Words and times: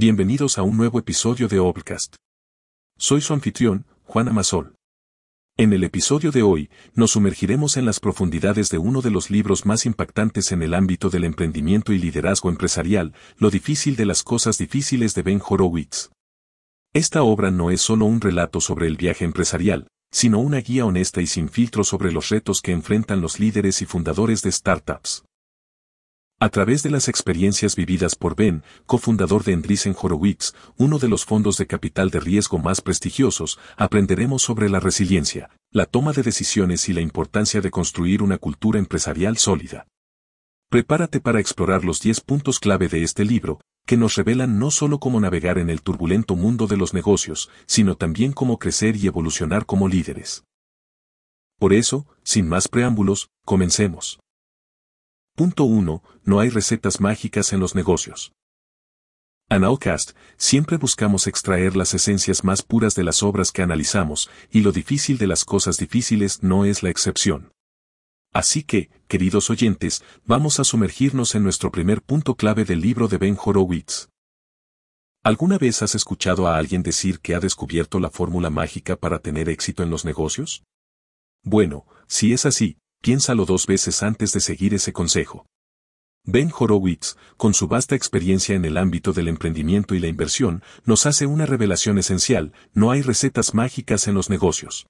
Bienvenidos 0.00 0.58
a 0.58 0.62
un 0.62 0.76
nuevo 0.76 1.00
episodio 1.00 1.48
de 1.48 1.58
Obcast. 1.58 2.14
Soy 2.96 3.20
su 3.20 3.32
anfitrión, 3.32 3.84
Juan 4.04 4.28
Amasol. 4.28 4.76
En 5.56 5.72
el 5.72 5.82
episodio 5.82 6.30
de 6.30 6.44
hoy, 6.44 6.70
nos 6.94 7.10
sumergiremos 7.10 7.76
en 7.76 7.84
las 7.84 7.98
profundidades 7.98 8.68
de 8.68 8.78
uno 8.78 9.02
de 9.02 9.10
los 9.10 9.28
libros 9.28 9.66
más 9.66 9.86
impactantes 9.86 10.52
en 10.52 10.62
el 10.62 10.74
ámbito 10.74 11.10
del 11.10 11.24
emprendimiento 11.24 11.92
y 11.92 11.98
liderazgo 11.98 12.48
empresarial, 12.48 13.12
Lo 13.38 13.50
difícil 13.50 13.96
de 13.96 14.06
las 14.06 14.22
cosas 14.22 14.56
difíciles 14.56 15.16
de 15.16 15.22
Ben 15.22 15.42
Horowitz. 15.44 16.12
Esta 16.94 17.24
obra 17.24 17.50
no 17.50 17.72
es 17.72 17.80
solo 17.80 18.04
un 18.04 18.20
relato 18.20 18.60
sobre 18.60 18.86
el 18.86 18.96
viaje 18.96 19.24
empresarial, 19.24 19.88
sino 20.12 20.38
una 20.38 20.58
guía 20.58 20.86
honesta 20.86 21.20
y 21.22 21.26
sin 21.26 21.48
filtro 21.48 21.82
sobre 21.82 22.12
los 22.12 22.28
retos 22.28 22.62
que 22.62 22.70
enfrentan 22.70 23.20
los 23.20 23.40
líderes 23.40 23.82
y 23.82 23.84
fundadores 23.84 24.42
de 24.42 24.52
startups. 24.52 25.24
A 26.40 26.50
través 26.50 26.84
de 26.84 26.90
las 26.90 27.08
experiencias 27.08 27.74
vividas 27.74 28.14
por 28.14 28.36
Ben, 28.36 28.62
cofundador 28.86 29.42
de 29.42 29.54
Andreessen 29.54 29.96
Horowitz, 30.00 30.54
uno 30.76 31.00
de 31.00 31.08
los 31.08 31.24
fondos 31.24 31.56
de 31.56 31.66
capital 31.66 32.10
de 32.10 32.20
riesgo 32.20 32.58
más 32.58 32.80
prestigiosos, 32.80 33.58
aprenderemos 33.76 34.42
sobre 34.42 34.68
la 34.68 34.78
resiliencia, 34.78 35.50
la 35.72 35.84
toma 35.84 36.12
de 36.12 36.22
decisiones 36.22 36.88
y 36.88 36.92
la 36.92 37.00
importancia 37.00 37.60
de 37.60 37.72
construir 37.72 38.22
una 38.22 38.38
cultura 38.38 38.78
empresarial 38.78 39.36
sólida. 39.36 39.88
Prepárate 40.70 41.18
para 41.18 41.40
explorar 41.40 41.84
los 41.84 42.00
10 42.02 42.20
puntos 42.20 42.60
clave 42.60 42.86
de 42.86 43.02
este 43.02 43.24
libro, 43.24 43.60
que 43.84 43.96
nos 43.96 44.14
revelan 44.14 44.60
no 44.60 44.70
solo 44.70 45.00
cómo 45.00 45.18
navegar 45.18 45.58
en 45.58 45.70
el 45.70 45.82
turbulento 45.82 46.36
mundo 46.36 46.68
de 46.68 46.76
los 46.76 46.94
negocios, 46.94 47.50
sino 47.66 47.96
también 47.96 48.32
cómo 48.32 48.60
crecer 48.60 48.94
y 48.94 49.08
evolucionar 49.08 49.66
como 49.66 49.88
líderes. 49.88 50.44
Por 51.58 51.72
eso, 51.72 52.06
sin 52.22 52.48
más 52.48 52.68
preámbulos, 52.68 53.28
comencemos. 53.44 54.20
Punto 55.38 55.62
1. 55.62 56.02
No 56.24 56.40
hay 56.40 56.48
recetas 56.48 57.00
mágicas 57.00 57.52
en 57.52 57.60
los 57.60 57.76
negocios. 57.76 58.32
En 59.48 59.62
Outcast, 59.62 60.16
siempre 60.36 60.78
buscamos 60.78 61.28
extraer 61.28 61.76
las 61.76 61.94
esencias 61.94 62.42
más 62.42 62.62
puras 62.62 62.96
de 62.96 63.04
las 63.04 63.22
obras 63.22 63.52
que 63.52 63.62
analizamos, 63.62 64.28
y 64.50 64.62
lo 64.62 64.72
difícil 64.72 65.16
de 65.16 65.28
las 65.28 65.44
cosas 65.44 65.76
difíciles 65.76 66.42
no 66.42 66.64
es 66.64 66.82
la 66.82 66.90
excepción. 66.90 67.52
Así 68.32 68.64
que, 68.64 68.90
queridos 69.06 69.48
oyentes, 69.48 70.02
vamos 70.24 70.58
a 70.58 70.64
sumergirnos 70.64 71.36
en 71.36 71.44
nuestro 71.44 71.70
primer 71.70 72.02
punto 72.02 72.34
clave 72.34 72.64
del 72.64 72.80
libro 72.80 73.06
de 73.06 73.18
Ben 73.18 73.38
Horowitz. 73.40 74.08
¿Alguna 75.22 75.56
vez 75.56 75.82
has 75.82 75.94
escuchado 75.94 76.48
a 76.48 76.56
alguien 76.56 76.82
decir 76.82 77.20
que 77.20 77.36
ha 77.36 77.38
descubierto 77.38 78.00
la 78.00 78.10
fórmula 78.10 78.50
mágica 78.50 78.96
para 78.96 79.20
tener 79.20 79.48
éxito 79.48 79.84
en 79.84 79.90
los 79.90 80.04
negocios? 80.04 80.64
Bueno, 81.44 81.86
si 82.08 82.32
es 82.32 82.44
así, 82.44 82.78
piénsalo 83.00 83.44
dos 83.44 83.66
veces 83.66 84.02
antes 84.02 84.32
de 84.32 84.40
seguir 84.40 84.74
ese 84.74 84.92
consejo. 84.92 85.46
Ben 86.24 86.52
Horowitz, 86.56 87.16
con 87.36 87.54
su 87.54 87.68
vasta 87.68 87.94
experiencia 87.94 88.54
en 88.54 88.64
el 88.64 88.76
ámbito 88.76 89.12
del 89.12 89.28
emprendimiento 89.28 89.94
y 89.94 89.98
la 89.98 90.08
inversión, 90.08 90.62
nos 90.84 91.06
hace 91.06 91.26
una 91.26 91.46
revelación 91.46 91.98
esencial, 91.98 92.52
no 92.74 92.90
hay 92.90 93.00
recetas 93.02 93.54
mágicas 93.54 94.08
en 94.08 94.14
los 94.14 94.28
negocios. 94.28 94.86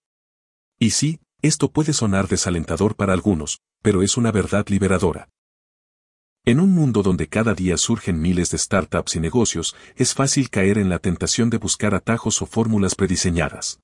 Y 0.80 0.90
sí, 0.90 1.20
esto 1.40 1.70
puede 1.70 1.92
sonar 1.92 2.26
desalentador 2.26 2.96
para 2.96 3.12
algunos, 3.12 3.60
pero 3.82 4.02
es 4.02 4.16
una 4.16 4.32
verdad 4.32 4.66
liberadora. 4.68 5.28
En 6.44 6.60
un 6.60 6.72
mundo 6.72 7.02
donde 7.02 7.28
cada 7.28 7.54
día 7.54 7.76
surgen 7.76 8.20
miles 8.20 8.50
de 8.50 8.58
startups 8.58 9.16
y 9.16 9.20
negocios, 9.20 9.76
es 9.96 10.14
fácil 10.14 10.50
caer 10.50 10.78
en 10.78 10.88
la 10.88 10.98
tentación 10.98 11.50
de 11.50 11.58
buscar 11.58 11.94
atajos 11.94 12.42
o 12.42 12.46
fórmulas 12.46 12.94
prediseñadas. 12.94 13.80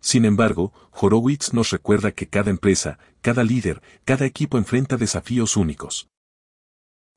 Sin 0.00 0.24
embargo, 0.24 0.72
Horowitz 0.92 1.52
nos 1.52 1.70
recuerda 1.70 2.12
que 2.12 2.28
cada 2.28 2.50
empresa, 2.50 2.98
cada 3.20 3.42
líder, 3.42 3.82
cada 4.04 4.24
equipo 4.24 4.58
enfrenta 4.58 4.96
desafíos 4.96 5.56
únicos. 5.56 6.08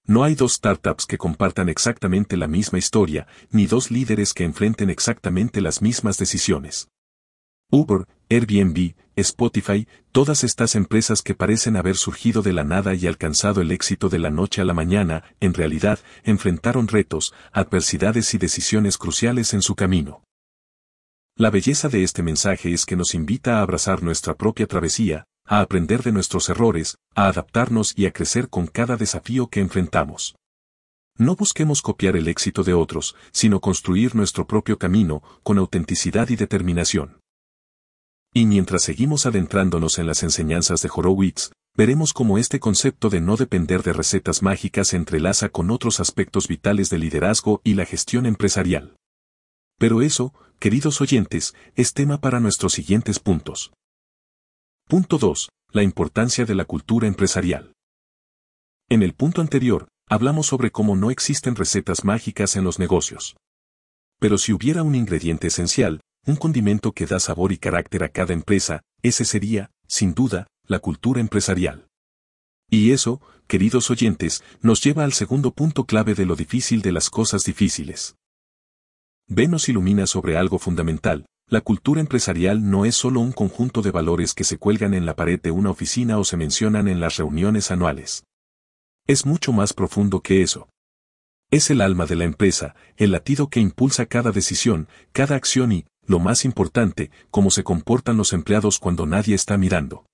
No 0.06 0.24
hay 0.24 0.34
dos 0.34 0.54
startups 0.54 1.06
que 1.06 1.20
compartan 1.20 1.70
exactamente 1.70 2.36
la 2.36 2.48
misma 2.48 2.80
historia, 2.80 3.28
ni 3.52 3.68
dos 3.68 3.92
líderes 3.92 4.34
que 4.34 4.44
enfrenten 4.44 4.90
exactamente 4.90 5.62
las 5.62 5.84
mismas 5.84 6.18
decisiones. 6.18 6.90
Uber, 7.72 8.08
Airbnb, 8.30 8.96
Spotify, 9.16 9.88
todas 10.12 10.44
estas 10.44 10.74
empresas 10.74 11.22
que 11.22 11.36
parecen 11.36 11.76
haber 11.76 11.96
surgido 11.96 12.42
de 12.42 12.54
la 12.54 12.64
nada 12.64 12.96
y 12.96 13.06
alcanzado 13.06 13.62
el 13.62 13.72
éxito 13.72 14.10
de 14.10 14.18
la 14.18 14.32
noche 14.32 14.62
a 14.62 14.66
la 14.66 14.74
mañana, 14.74 15.24
en 15.40 15.54
realidad, 15.54 16.00
enfrentaron 16.24 16.88
retos, 16.88 17.34
adversidades 17.52 18.34
y 18.34 18.40
decisiones 18.40 18.98
cruciales 18.98 19.54
en 19.54 19.62
su 19.62 19.76
camino. 19.76 20.24
La 21.40 21.52
belleza 21.52 21.88
de 21.88 22.04
este 22.04 22.22
mensaje 22.22 22.74
es 22.74 22.86
que 22.86 22.98
nos 22.98 23.16
invita 23.16 23.60
a 23.60 23.62
abrazar 23.62 24.04
nuestra 24.04 24.36
propia 24.36 24.68
travesía, 24.68 25.24
a 25.46 25.62
aprender 25.62 26.04
de 26.04 26.12
nuestros 26.12 26.50
errores, 26.50 26.98
a 27.16 27.28
adaptarnos 27.30 27.94
y 27.96 28.08
a 28.08 28.12
crecer 28.12 28.50
con 28.50 28.68
cada 28.68 28.98
desafío 28.98 29.48
que 29.48 29.62
enfrentamos. 29.62 30.36
No 31.18 31.38
busquemos 31.38 31.82
copiar 31.82 32.18
el 32.18 32.28
éxito 32.28 32.64
de 32.64 32.74
otros, 32.74 33.16
sino 33.32 33.62
construir 33.62 34.16
nuestro 34.16 34.48
propio 34.48 34.78
camino, 34.78 35.24
con 35.42 35.58
autenticidad 35.60 36.28
y 36.28 36.36
determinación. 36.36 37.22
Y 38.34 38.46
mientras 38.46 38.84
seguimos 38.84 39.26
adentrándonos 39.26 39.98
en 39.98 40.08
las 40.08 40.24
enseñanzas 40.24 40.82
de 40.82 40.90
Horowitz, 40.94 41.54
veremos 41.74 42.12
cómo 42.12 42.38
este 42.38 42.60
concepto 42.60 43.10
de 43.10 43.22
no 43.22 43.38
depender 43.38 43.82
de 43.82 43.94
recetas 43.94 44.44
mágicas 44.44 44.90
se 44.90 44.98
entrelaza 44.98 45.48
con 45.48 45.72
otros 45.72 46.02
aspectos 46.02 46.50
vitales 46.50 46.90
del 46.90 47.00
liderazgo 47.00 47.62
y 47.64 47.76
la 47.76 47.86
gestión 47.86 48.26
empresarial. 48.26 48.98
Pero 49.78 50.02
eso, 50.02 50.34
queridos 50.60 51.00
oyentes, 51.00 51.56
es 51.76 51.94
tema 51.94 52.20
para 52.20 52.40
nuestros 52.42 52.74
siguientes 52.74 53.20
puntos. 53.20 53.72
Punto 54.88 55.18
2. 55.18 55.50
La 55.72 55.84
importancia 55.84 56.46
de 56.46 56.54
la 56.54 56.66
cultura 56.66 57.08
empresarial. 57.08 57.72
En 58.90 59.02
el 59.02 59.14
punto 59.14 59.40
anterior, 59.40 59.88
hablamos 60.08 60.48
sobre 60.48 60.72
cómo 60.72 60.96
no 60.96 61.12
existen 61.12 61.56
recetas 61.56 62.04
mágicas 62.04 62.56
en 62.58 62.66
los 62.66 62.78
negocios. 62.78 63.38
Pero 64.20 64.38
si 64.38 64.52
hubiera 64.52 64.84
un 64.84 64.96
ingrediente 64.96 65.48
esencial, 65.48 66.02
un 66.26 66.36
condimento 66.36 66.92
que 66.92 67.06
da 67.06 67.20
sabor 67.20 67.54
y 67.54 67.58
carácter 67.58 68.04
a 68.04 68.10
cada 68.10 68.34
empresa, 68.34 68.82
ese 69.02 69.24
sería, 69.24 69.72
sin 69.88 70.14
duda, 70.14 70.48
la 70.66 70.80
cultura 70.80 71.22
empresarial. 71.22 71.88
Y 72.70 72.92
eso, 72.92 73.22
queridos 73.48 73.90
oyentes, 73.90 74.44
nos 74.62 74.84
lleva 74.84 75.06
al 75.06 75.14
segundo 75.14 75.52
punto 75.52 75.86
clave 75.86 76.16
de 76.16 76.26
lo 76.26 76.36
difícil 76.36 76.82
de 76.82 76.92
las 76.92 77.10
cosas 77.10 77.44
difíciles. 77.44 78.16
Ben 79.32 79.52
nos 79.52 79.70
ilumina 79.70 80.08
sobre 80.08 80.38
algo 80.38 80.58
fundamental, 80.58 81.28
la 81.48 81.62
cultura 81.62 82.02
empresarial 82.02 82.68
no 82.68 82.84
es 82.84 82.96
solo 82.96 83.20
un 83.20 83.32
conjunto 83.32 83.84
de 83.84 83.92
valores 83.92 84.34
que 84.34 84.44
se 84.44 84.58
cuelgan 84.58 84.96
en 84.96 85.06
la 85.06 85.16
pared 85.16 85.40
de 85.40 85.52
una 85.52 85.70
oficina 85.70 86.18
o 86.18 86.24
se 86.24 86.36
mencionan 86.36 86.88
en 86.88 87.00
las 87.00 87.18
reuniones 87.18 87.70
anuales. 87.70 88.24
Es 89.06 89.28
mucho 89.28 89.54
más 89.54 89.74
profundo 89.74 90.22
que 90.22 90.42
eso. 90.42 90.68
Es 91.52 91.70
el 91.70 91.82
alma 91.82 92.08
de 92.08 92.16
la 92.16 92.24
empresa, 92.24 92.76
el 92.98 93.12
latido 93.12 93.50
que 93.50 93.60
impulsa 93.60 94.08
cada 94.08 94.32
decisión, 94.32 94.88
cada 95.12 95.36
acción 95.36 95.74
y, 95.74 95.86
lo 96.08 96.18
más 96.18 96.44
importante, 96.44 97.12
cómo 97.30 97.52
se 97.52 97.64
comportan 97.64 98.18
los 98.18 98.34
empleados 98.34 98.80
cuando 98.80 99.06
nadie 99.06 99.36
está 99.36 99.60
mirando. 99.60 100.08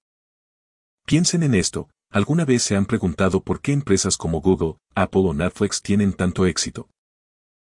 Piensen 1.06 1.44
en 1.44 1.56
esto, 1.56 1.90
¿alguna 2.12 2.44
vez 2.44 2.64
se 2.64 2.76
han 2.76 2.86
preguntado 2.86 3.42
por 3.42 3.62
qué 3.62 3.72
empresas 3.72 4.18
como 4.18 4.42
Google, 4.42 4.76
Apple 4.94 5.22
o 5.24 5.34
Netflix 5.34 5.82
tienen 5.82 6.12
tanto 6.12 6.46
éxito? 6.46 6.90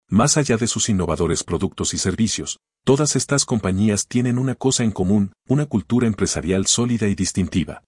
Más 0.08 0.36
allá 0.36 0.56
de 0.56 0.66
sus 0.66 0.88
innovadores 0.88 1.42
productos 1.44 1.94
y 1.94 1.98
servicios, 1.98 2.58
todas 2.84 3.16
estas 3.16 3.46
compañías 3.46 4.06
tienen 4.06 4.38
una 4.38 4.54
cosa 4.54 4.84
en 4.84 4.90
común, 4.90 5.32
una 5.48 5.66
cultura 5.66 6.06
empresarial 6.06 6.66
sólida 6.66 7.08
y 7.08 7.14
distintiva. 7.14 7.82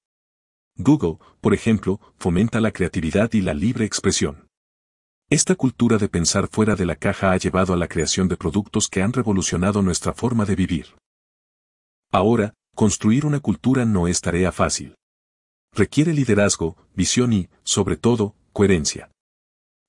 Google, 0.77 1.19
por 1.41 1.55
ejemplo, 1.55 2.01
fomenta 2.19 2.61
la 2.61 2.73
creatividad 2.73 3.33
y 3.33 3.41
la 3.43 3.55
libre 3.55 3.85
expresión. 3.85 4.49
Esta 5.29 5.55
cultura 5.57 5.99
de 5.99 6.09
pensar 6.09 6.49
fuera 6.49 6.77
de 6.77 6.87
la 6.87 6.97
caja 6.97 7.33
ha 7.33 7.37
llevado 7.37 7.73
a 7.75 7.77
la 7.77 7.89
creación 7.89 8.29
de 8.29 8.37
productos 8.37 8.89
que 8.89 9.03
han 9.03 9.13
revolucionado 9.13 9.83
nuestra 9.83 10.15
forma 10.15 10.45
de 10.45 10.55
vivir. 10.55 10.95
Ahora, 12.13 12.55
construir 12.75 13.27
una 13.27 13.41
cultura 13.41 13.85
no 13.85 14.07
es 14.07 14.21
tarea 14.21 14.53
fácil. 14.53 14.95
Requiere 15.73 16.13
liderazgo, 16.13 16.77
visión 16.95 17.33
y, 17.33 17.49
sobre 17.65 17.97
todo, 17.97 18.35
coherencia. 18.53 19.11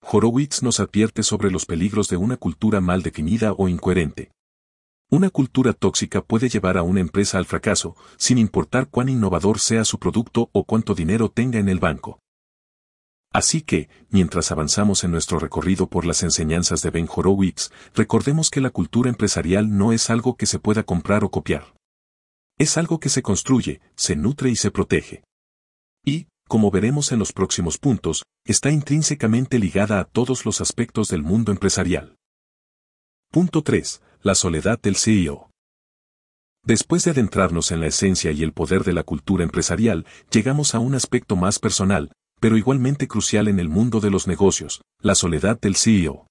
Horowitz 0.09 0.63
nos 0.63 0.79
advierte 0.79 1.21
sobre 1.21 1.51
los 1.51 1.65
peligros 1.65 2.07
de 2.07 2.15
una 2.15 2.37
cultura 2.37 2.79
mal 2.79 3.03
definida 3.03 3.51
o 3.51 3.67
incoherente. 3.67 4.31
Una 5.09 5.29
cultura 5.29 5.73
tóxica 5.73 6.21
puede 6.21 6.47
llevar 6.47 6.77
a 6.77 6.83
una 6.83 7.01
empresa 7.01 7.37
al 7.37 7.45
fracaso, 7.45 7.97
sin 8.15 8.37
importar 8.37 8.89
cuán 8.89 9.09
innovador 9.09 9.59
sea 9.59 9.83
su 9.83 9.99
producto 9.99 10.49
o 10.53 10.63
cuánto 10.63 10.95
dinero 10.95 11.29
tenga 11.29 11.59
en 11.59 11.67
el 11.67 11.79
banco. 11.79 12.19
Así 13.33 13.61
que, 13.61 13.89
mientras 14.09 14.49
avanzamos 14.53 15.03
en 15.03 15.11
nuestro 15.11 15.39
recorrido 15.39 15.87
por 15.87 16.05
las 16.05 16.23
enseñanzas 16.23 16.81
de 16.81 16.89
Ben 16.89 17.09
Horowitz, 17.13 17.71
recordemos 17.93 18.49
que 18.49 18.61
la 18.61 18.69
cultura 18.69 19.09
empresarial 19.09 19.77
no 19.77 19.91
es 19.91 20.09
algo 20.09 20.37
que 20.37 20.45
se 20.45 20.59
pueda 20.59 20.83
comprar 20.83 21.25
o 21.25 21.31
copiar. 21.31 21.75
Es 22.57 22.77
algo 22.77 23.01
que 23.01 23.09
se 23.09 23.21
construye, 23.21 23.81
se 23.95 24.15
nutre 24.15 24.49
y 24.49 24.55
se 24.55 24.71
protege. 24.71 25.23
Y, 26.05 26.27
como 26.47 26.71
veremos 26.71 27.11
en 27.11 27.19
los 27.19 27.33
próximos 27.33 27.77
puntos, 27.77 28.23
está 28.45 28.71
intrínsecamente 28.71 29.59
ligada 29.59 29.99
a 29.99 30.05
todos 30.05 30.45
los 30.45 30.61
aspectos 30.61 31.09
del 31.09 31.23
mundo 31.23 31.51
empresarial. 31.51 32.15
Punto 33.31 33.61
3. 33.61 34.01
La 34.21 34.35
soledad 34.35 34.79
del 34.81 34.95
CEO. 34.95 35.51
Después 36.63 37.03
de 37.03 37.11
adentrarnos 37.11 37.71
en 37.71 37.79
la 37.79 37.87
esencia 37.87 38.31
y 38.31 38.43
el 38.43 38.53
poder 38.53 38.83
de 38.83 38.93
la 38.93 39.03
cultura 39.03 39.43
empresarial, 39.43 40.05
llegamos 40.31 40.75
a 40.75 40.79
un 40.79 40.95
aspecto 40.95 41.35
más 41.35 41.59
personal, 41.59 42.11
pero 42.39 42.57
igualmente 42.57 43.07
crucial 43.07 43.47
en 43.47 43.59
el 43.59 43.69
mundo 43.69 43.99
de 43.99 44.11
los 44.11 44.27
negocios, 44.27 44.81
la 44.99 45.15
soledad 45.15 45.59
del 45.59 45.75
CEO. 45.75 46.27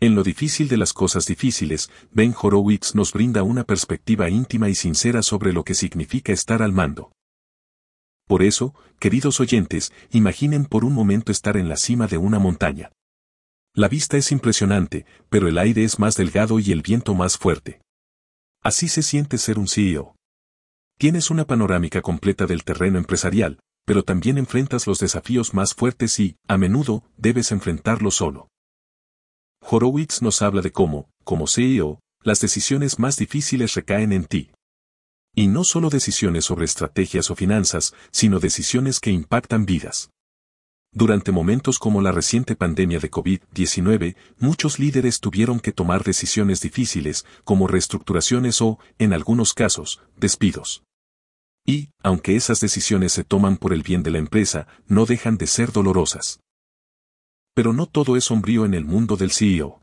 En 0.00 0.14
lo 0.14 0.22
difícil 0.22 0.68
de 0.68 0.76
las 0.76 0.92
cosas 0.92 1.26
difíciles, 1.26 1.90
Ben 2.12 2.34
Horowitz 2.40 2.94
nos 2.94 3.12
brinda 3.12 3.42
una 3.42 3.64
perspectiva 3.64 4.30
íntima 4.30 4.68
y 4.68 4.76
sincera 4.76 5.22
sobre 5.22 5.52
lo 5.52 5.64
que 5.64 5.74
significa 5.74 6.32
estar 6.32 6.62
al 6.62 6.72
mando. 6.72 7.10
Por 8.28 8.42
eso, 8.42 8.74
queridos 9.00 9.40
oyentes, 9.40 9.90
imaginen 10.12 10.66
por 10.66 10.84
un 10.84 10.92
momento 10.92 11.32
estar 11.32 11.56
en 11.56 11.68
la 11.68 11.76
cima 11.76 12.06
de 12.06 12.18
una 12.18 12.38
montaña. 12.38 12.92
La 13.74 13.88
vista 13.88 14.18
es 14.18 14.30
impresionante, 14.32 15.06
pero 15.30 15.48
el 15.48 15.56
aire 15.56 15.82
es 15.82 15.98
más 15.98 16.14
delgado 16.14 16.60
y 16.60 16.70
el 16.70 16.82
viento 16.82 17.14
más 17.14 17.38
fuerte. 17.38 17.80
Así 18.62 18.88
se 18.88 19.02
siente 19.02 19.38
ser 19.38 19.58
un 19.58 19.66
CEO. 19.66 20.14
Tienes 20.98 21.30
una 21.30 21.46
panorámica 21.46 22.02
completa 22.02 22.46
del 22.46 22.64
terreno 22.64 22.98
empresarial, 22.98 23.60
pero 23.86 24.02
también 24.02 24.36
enfrentas 24.36 24.86
los 24.86 24.98
desafíos 24.98 25.54
más 25.54 25.72
fuertes 25.72 26.20
y, 26.20 26.36
a 26.46 26.58
menudo, 26.58 27.04
debes 27.16 27.50
enfrentarlos 27.50 28.16
solo. 28.16 28.48
Horowitz 29.62 30.20
nos 30.20 30.42
habla 30.42 30.60
de 30.60 30.70
cómo, 30.70 31.08
como 31.24 31.46
CEO, 31.46 32.00
las 32.22 32.40
decisiones 32.40 32.98
más 32.98 33.16
difíciles 33.16 33.74
recaen 33.74 34.12
en 34.12 34.26
ti. 34.26 34.50
Y 35.38 35.46
no 35.46 35.62
solo 35.62 35.88
decisiones 35.88 36.46
sobre 36.46 36.64
estrategias 36.64 37.30
o 37.30 37.36
finanzas, 37.36 37.94
sino 38.10 38.40
decisiones 38.40 38.98
que 38.98 39.12
impactan 39.12 39.66
vidas. 39.66 40.10
Durante 40.92 41.30
momentos 41.30 41.78
como 41.78 42.02
la 42.02 42.10
reciente 42.10 42.56
pandemia 42.56 42.98
de 42.98 43.08
COVID-19, 43.08 44.16
muchos 44.40 44.80
líderes 44.80 45.20
tuvieron 45.20 45.60
que 45.60 45.70
tomar 45.70 46.02
decisiones 46.02 46.60
difíciles, 46.60 47.24
como 47.44 47.68
reestructuraciones 47.68 48.60
o, 48.60 48.80
en 48.98 49.12
algunos 49.12 49.54
casos, 49.54 50.02
despidos. 50.16 50.82
Y, 51.64 51.90
aunque 52.02 52.34
esas 52.34 52.58
decisiones 52.58 53.12
se 53.12 53.22
toman 53.22 53.58
por 53.58 53.72
el 53.72 53.84
bien 53.84 54.02
de 54.02 54.10
la 54.10 54.18
empresa, 54.18 54.66
no 54.88 55.06
dejan 55.06 55.38
de 55.38 55.46
ser 55.46 55.70
dolorosas. 55.70 56.40
Pero 57.54 57.72
no 57.72 57.86
todo 57.86 58.16
es 58.16 58.24
sombrío 58.24 58.64
en 58.64 58.74
el 58.74 58.84
mundo 58.84 59.16
del 59.16 59.30
CEO. 59.30 59.82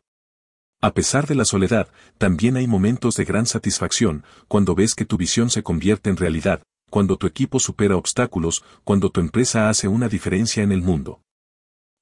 A 0.80 0.92
pesar 0.92 1.26
de 1.26 1.34
la 1.34 1.44
soledad, 1.44 1.88
también 2.18 2.56
hay 2.56 2.66
momentos 2.66 3.16
de 3.16 3.24
gran 3.24 3.46
satisfacción, 3.46 4.24
cuando 4.46 4.74
ves 4.74 4.94
que 4.94 5.06
tu 5.06 5.16
visión 5.16 5.48
se 5.48 5.62
convierte 5.62 6.10
en 6.10 6.16
realidad, 6.16 6.62
cuando 6.90 7.16
tu 7.16 7.26
equipo 7.26 7.58
supera 7.58 7.96
obstáculos, 7.96 8.62
cuando 8.84 9.10
tu 9.10 9.20
empresa 9.20 9.68
hace 9.68 9.88
una 9.88 10.08
diferencia 10.08 10.62
en 10.62 10.72
el 10.72 10.82
mundo. 10.82 11.22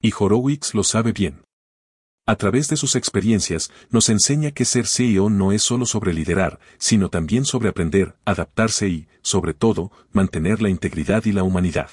Y 0.00 0.12
Horowitz 0.18 0.74
lo 0.74 0.82
sabe 0.82 1.12
bien. 1.12 1.44
A 2.26 2.36
través 2.36 2.68
de 2.68 2.76
sus 2.76 2.96
experiencias, 2.96 3.70
nos 3.90 4.08
enseña 4.08 4.50
que 4.50 4.64
ser 4.64 4.86
CEO 4.86 5.30
no 5.30 5.52
es 5.52 5.62
solo 5.62 5.86
sobre 5.86 6.14
liderar, 6.14 6.58
sino 6.78 7.10
también 7.10 7.44
sobre 7.44 7.68
aprender, 7.68 8.16
adaptarse 8.24 8.88
y, 8.88 9.08
sobre 9.20 9.54
todo, 9.54 9.92
mantener 10.10 10.62
la 10.62 10.70
integridad 10.70 11.24
y 11.26 11.32
la 11.32 11.42
humanidad. 11.42 11.90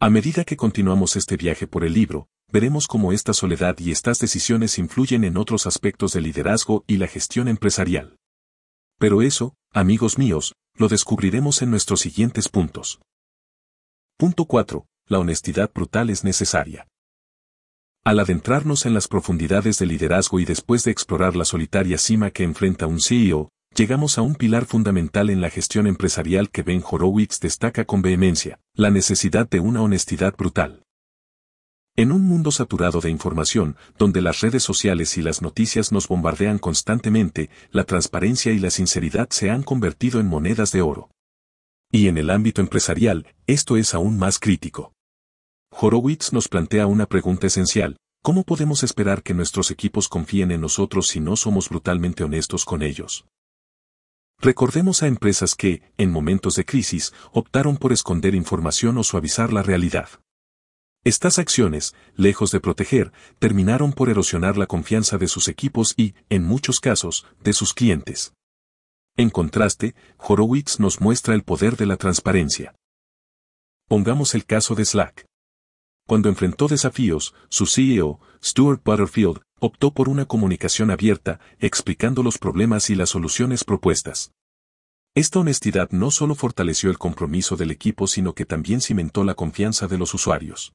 A 0.00 0.10
medida 0.10 0.44
que 0.44 0.56
continuamos 0.56 1.16
este 1.16 1.36
viaje 1.36 1.66
por 1.66 1.84
el 1.84 1.92
libro, 1.92 2.28
veremos 2.50 2.86
cómo 2.86 3.12
esta 3.12 3.32
soledad 3.32 3.78
y 3.78 3.90
estas 3.90 4.18
decisiones 4.18 4.78
influyen 4.78 5.24
en 5.24 5.36
otros 5.36 5.66
aspectos 5.66 6.12
del 6.12 6.24
liderazgo 6.24 6.84
y 6.86 6.98
la 6.98 7.06
gestión 7.06 7.48
empresarial. 7.48 8.16
Pero 8.98 9.22
eso, 9.22 9.54
amigos 9.72 10.18
míos, 10.18 10.54
lo 10.76 10.88
descubriremos 10.88 11.62
en 11.62 11.70
nuestros 11.70 12.00
siguientes 12.00 12.48
puntos. 12.48 13.00
Punto 14.16 14.44
4. 14.44 14.86
La 15.08 15.18
honestidad 15.18 15.72
brutal 15.72 16.10
es 16.10 16.24
necesaria. 16.24 16.86
Al 18.04 18.20
adentrarnos 18.20 18.86
en 18.86 18.94
las 18.94 19.08
profundidades 19.08 19.78
del 19.78 19.88
liderazgo 19.88 20.38
y 20.38 20.44
después 20.44 20.84
de 20.84 20.90
explorar 20.90 21.36
la 21.36 21.44
solitaria 21.44 21.98
cima 21.98 22.30
que 22.30 22.44
enfrenta 22.44 22.86
un 22.86 23.00
CEO, 23.00 23.48
llegamos 23.74 24.18
a 24.18 24.22
un 24.22 24.34
pilar 24.34 24.66
fundamental 24.66 25.30
en 25.30 25.40
la 25.40 25.50
gestión 25.50 25.86
empresarial 25.86 26.50
que 26.50 26.62
Ben 26.62 26.84
Horowitz 26.88 27.40
destaca 27.40 27.84
con 27.84 28.02
vehemencia, 28.02 28.60
la 28.74 28.90
necesidad 28.90 29.48
de 29.48 29.60
una 29.60 29.82
honestidad 29.82 30.36
brutal. 30.36 30.83
En 31.96 32.10
un 32.10 32.22
mundo 32.22 32.50
saturado 32.50 33.00
de 33.00 33.08
información, 33.08 33.76
donde 33.98 34.20
las 34.20 34.40
redes 34.40 34.64
sociales 34.64 35.16
y 35.16 35.22
las 35.22 35.42
noticias 35.42 35.92
nos 35.92 36.08
bombardean 36.08 36.58
constantemente, 36.58 37.50
la 37.70 37.84
transparencia 37.84 38.50
y 38.50 38.58
la 38.58 38.70
sinceridad 38.70 39.28
se 39.30 39.50
han 39.50 39.62
convertido 39.62 40.18
en 40.18 40.26
monedas 40.26 40.72
de 40.72 40.82
oro. 40.82 41.10
Y 41.92 42.08
en 42.08 42.18
el 42.18 42.30
ámbito 42.30 42.60
empresarial, 42.60 43.28
esto 43.46 43.76
es 43.76 43.94
aún 43.94 44.18
más 44.18 44.40
crítico. 44.40 44.92
Horowitz 45.70 46.32
nos 46.32 46.48
plantea 46.48 46.88
una 46.88 47.06
pregunta 47.06 47.46
esencial, 47.46 47.96
¿cómo 48.24 48.42
podemos 48.42 48.82
esperar 48.82 49.22
que 49.22 49.34
nuestros 49.34 49.70
equipos 49.70 50.08
confíen 50.08 50.50
en 50.50 50.62
nosotros 50.62 51.06
si 51.06 51.20
no 51.20 51.36
somos 51.36 51.68
brutalmente 51.68 52.24
honestos 52.24 52.64
con 52.64 52.82
ellos? 52.82 53.24
Recordemos 54.40 55.04
a 55.04 55.06
empresas 55.06 55.54
que, 55.54 55.82
en 55.96 56.10
momentos 56.10 56.56
de 56.56 56.64
crisis, 56.64 57.12
optaron 57.30 57.76
por 57.76 57.92
esconder 57.92 58.34
información 58.34 58.98
o 58.98 59.04
suavizar 59.04 59.52
la 59.52 59.62
realidad. 59.62 60.08
Estas 61.04 61.38
acciones, 61.38 61.94
lejos 62.16 62.50
de 62.50 62.60
proteger, 62.60 63.12
terminaron 63.38 63.92
por 63.92 64.08
erosionar 64.08 64.56
la 64.56 64.66
confianza 64.66 65.18
de 65.18 65.28
sus 65.28 65.48
equipos 65.48 65.92
y, 65.98 66.14
en 66.30 66.44
muchos 66.44 66.80
casos, 66.80 67.26
de 67.42 67.52
sus 67.52 67.74
clientes. 67.74 68.32
En 69.14 69.28
contraste, 69.28 69.94
Horowitz 70.16 70.80
nos 70.80 71.02
muestra 71.02 71.34
el 71.34 71.44
poder 71.44 71.76
de 71.76 71.84
la 71.84 71.98
transparencia. 71.98 72.74
Pongamos 73.86 74.34
el 74.34 74.46
caso 74.46 74.74
de 74.74 74.86
Slack. 74.86 75.26
Cuando 76.06 76.30
enfrentó 76.30 76.68
desafíos, 76.68 77.34
su 77.50 77.66
CEO, 77.66 78.18
Stuart 78.42 78.82
Butterfield, 78.82 79.42
optó 79.60 79.92
por 79.92 80.08
una 80.08 80.24
comunicación 80.24 80.90
abierta, 80.90 81.38
explicando 81.58 82.22
los 82.22 82.38
problemas 82.38 82.88
y 82.88 82.94
las 82.94 83.10
soluciones 83.10 83.64
propuestas. 83.64 84.32
Esta 85.14 85.38
honestidad 85.38 85.90
no 85.90 86.10
solo 86.10 86.34
fortaleció 86.34 86.88
el 86.88 86.96
compromiso 86.96 87.56
del 87.56 87.70
equipo, 87.70 88.06
sino 88.06 88.34
que 88.34 88.46
también 88.46 88.80
cimentó 88.80 89.22
la 89.22 89.34
confianza 89.34 89.86
de 89.86 89.98
los 89.98 90.14
usuarios. 90.14 90.72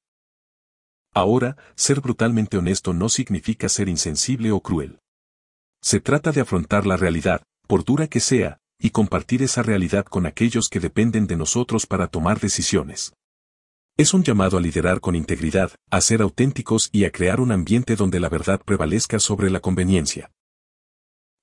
Ahora, 1.14 1.58
ser 1.76 2.02
brutalmente 2.02 2.58
honesto 2.58 2.94
no 2.94 3.10
significa 3.10 3.70
ser 3.70 3.90
insensible 3.90 4.52
o 4.52 4.60
cruel. 4.62 5.00
Se 5.82 6.00
trata 6.00 6.32
de 6.32 6.42
afrontar 6.42 6.86
la 6.86 6.98
realidad, 6.98 7.44
por 7.68 7.84
dura 7.84 8.08
que 8.08 8.20
sea, 8.20 8.58
y 8.80 8.92
compartir 8.92 9.44
esa 9.44 9.64
realidad 9.64 10.06
con 10.06 10.26
aquellos 10.26 10.70
que 10.70 10.80
dependen 10.80 11.28
de 11.28 11.36
nosotros 11.36 11.86
para 11.86 12.08
tomar 12.08 12.40
decisiones. 12.40 13.14
Es 13.98 14.14
un 14.14 14.24
llamado 14.24 14.58
a 14.58 14.62
liderar 14.62 15.02
con 15.02 15.16
integridad, 15.16 15.72
a 15.92 16.00
ser 16.00 16.22
auténticos 16.22 16.90
y 16.94 17.04
a 17.04 17.12
crear 17.12 17.42
un 17.42 17.52
ambiente 17.52 17.98
donde 17.98 18.22
la 18.22 18.30
verdad 18.30 18.62
prevalezca 18.64 19.20
sobre 19.20 19.50
la 19.50 19.60
conveniencia. 19.60 20.32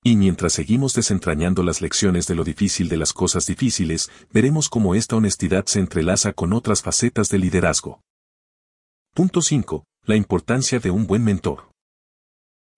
Y 0.03 0.15
mientras 0.15 0.53
seguimos 0.53 0.93
desentrañando 0.93 1.61
las 1.61 1.81
lecciones 1.81 2.25
de 2.27 2.33
lo 2.33 2.43
difícil 2.43 2.89
de 2.89 2.97
las 2.97 3.13
cosas 3.13 3.45
difíciles, 3.45 4.09
veremos 4.31 4.69
cómo 4.69 4.95
esta 4.95 5.15
honestidad 5.15 5.65
se 5.65 5.79
entrelaza 5.79 6.33
con 6.33 6.53
otras 6.53 6.81
facetas 6.81 7.29
del 7.29 7.41
liderazgo. 7.41 8.01
Punto 9.17 9.41
5. 9.41 9.83
La 10.05 10.15
importancia 10.15 10.77
de 10.77 10.91
un 10.91 11.07
buen 11.07 11.23
mentor. 11.23 11.71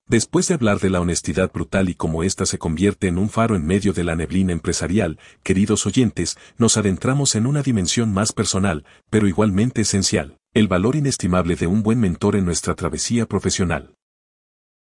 Después 0.08 0.48
de 0.48 0.54
hablar 0.54 0.80
de 0.80 0.90
la 0.90 1.02
honestidad 1.02 1.52
brutal 1.52 1.90
y 1.90 1.96
cómo 1.96 2.24
ésta 2.24 2.46
se 2.46 2.58
convierte 2.58 3.10
en 3.10 3.18
un 3.18 3.30
faro 3.30 3.58
en 3.58 3.66
medio 3.66 3.92
de 3.92 4.06
la 4.06 4.16
neblina 4.16 4.54
empresarial, 4.54 5.20
queridos 5.44 5.86
oyentes, 5.86 6.38
nos 6.58 6.78
adentramos 6.78 7.36
en 7.36 7.46
una 7.46 7.62
dimensión 7.62 8.14
más 8.14 8.32
personal, 8.32 8.86
pero 9.10 9.28
igualmente 9.28 9.82
esencial, 9.82 10.38
el 10.54 10.70
valor 10.70 10.96
inestimable 10.96 11.58
de 11.58 11.68
un 11.68 11.84
buen 11.84 12.00
mentor 12.00 12.38
en 12.38 12.46
nuestra 12.46 12.74
travesía 12.74 13.26
profesional. 13.26 13.96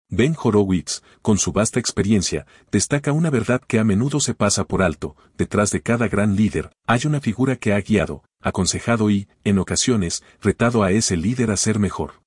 Ben 0.09 0.37
Horowitz, 0.43 1.03
con 1.21 1.37
su 1.37 1.53
vasta 1.53 1.79
experiencia, 1.79 2.47
destaca 2.73 3.13
una 3.13 3.29
verdad 3.29 3.61
que 3.67 3.79
a 3.79 3.85
menudo 3.85 4.19
se 4.19 4.33
pasa 4.33 4.65
por 4.65 4.81
alto, 4.81 5.15
detrás 5.37 5.71
de 5.73 5.83
cada 5.83 6.09
gran 6.09 6.37
líder, 6.37 6.71
hay 6.87 7.01
una 7.05 7.21
figura 7.21 7.57
que 7.57 7.75
ha 7.75 7.81
guiado, 7.83 8.23
aconsejado 8.45 9.11
y, 9.11 9.27
en 9.43 9.59
ocasiones, 9.59 10.23
retado 10.41 10.85
a 10.85 10.93
ese 10.93 11.17
líder 11.17 11.51
a 11.51 11.57
ser 11.57 11.81
mejor. 11.81 12.23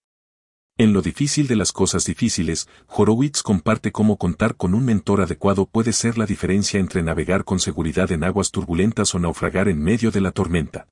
En 0.79 0.93
lo 0.93 1.01
difícil 1.01 1.47
de 1.47 1.55
las 1.55 1.71
cosas 1.71 2.05
difíciles, 2.05 2.67
Horowitz 2.87 3.41
comparte 3.41 3.91
cómo 3.91 4.17
contar 4.17 4.55
con 4.55 4.75
un 4.75 4.85
mentor 4.85 5.21
adecuado 5.21 5.65
puede 5.65 5.91
ser 5.91 6.19
la 6.19 6.27
diferencia 6.27 6.79
entre 6.79 7.01
navegar 7.01 7.45
con 7.45 7.59
seguridad 7.59 8.11
en 8.11 8.23
aguas 8.23 8.51
turbulentas 8.51 9.15
o 9.15 9.19
naufragar 9.19 9.69
en 9.69 9.81
medio 9.81 10.11
de 10.11 10.21
la 10.21 10.31
tormenta. 10.31 10.87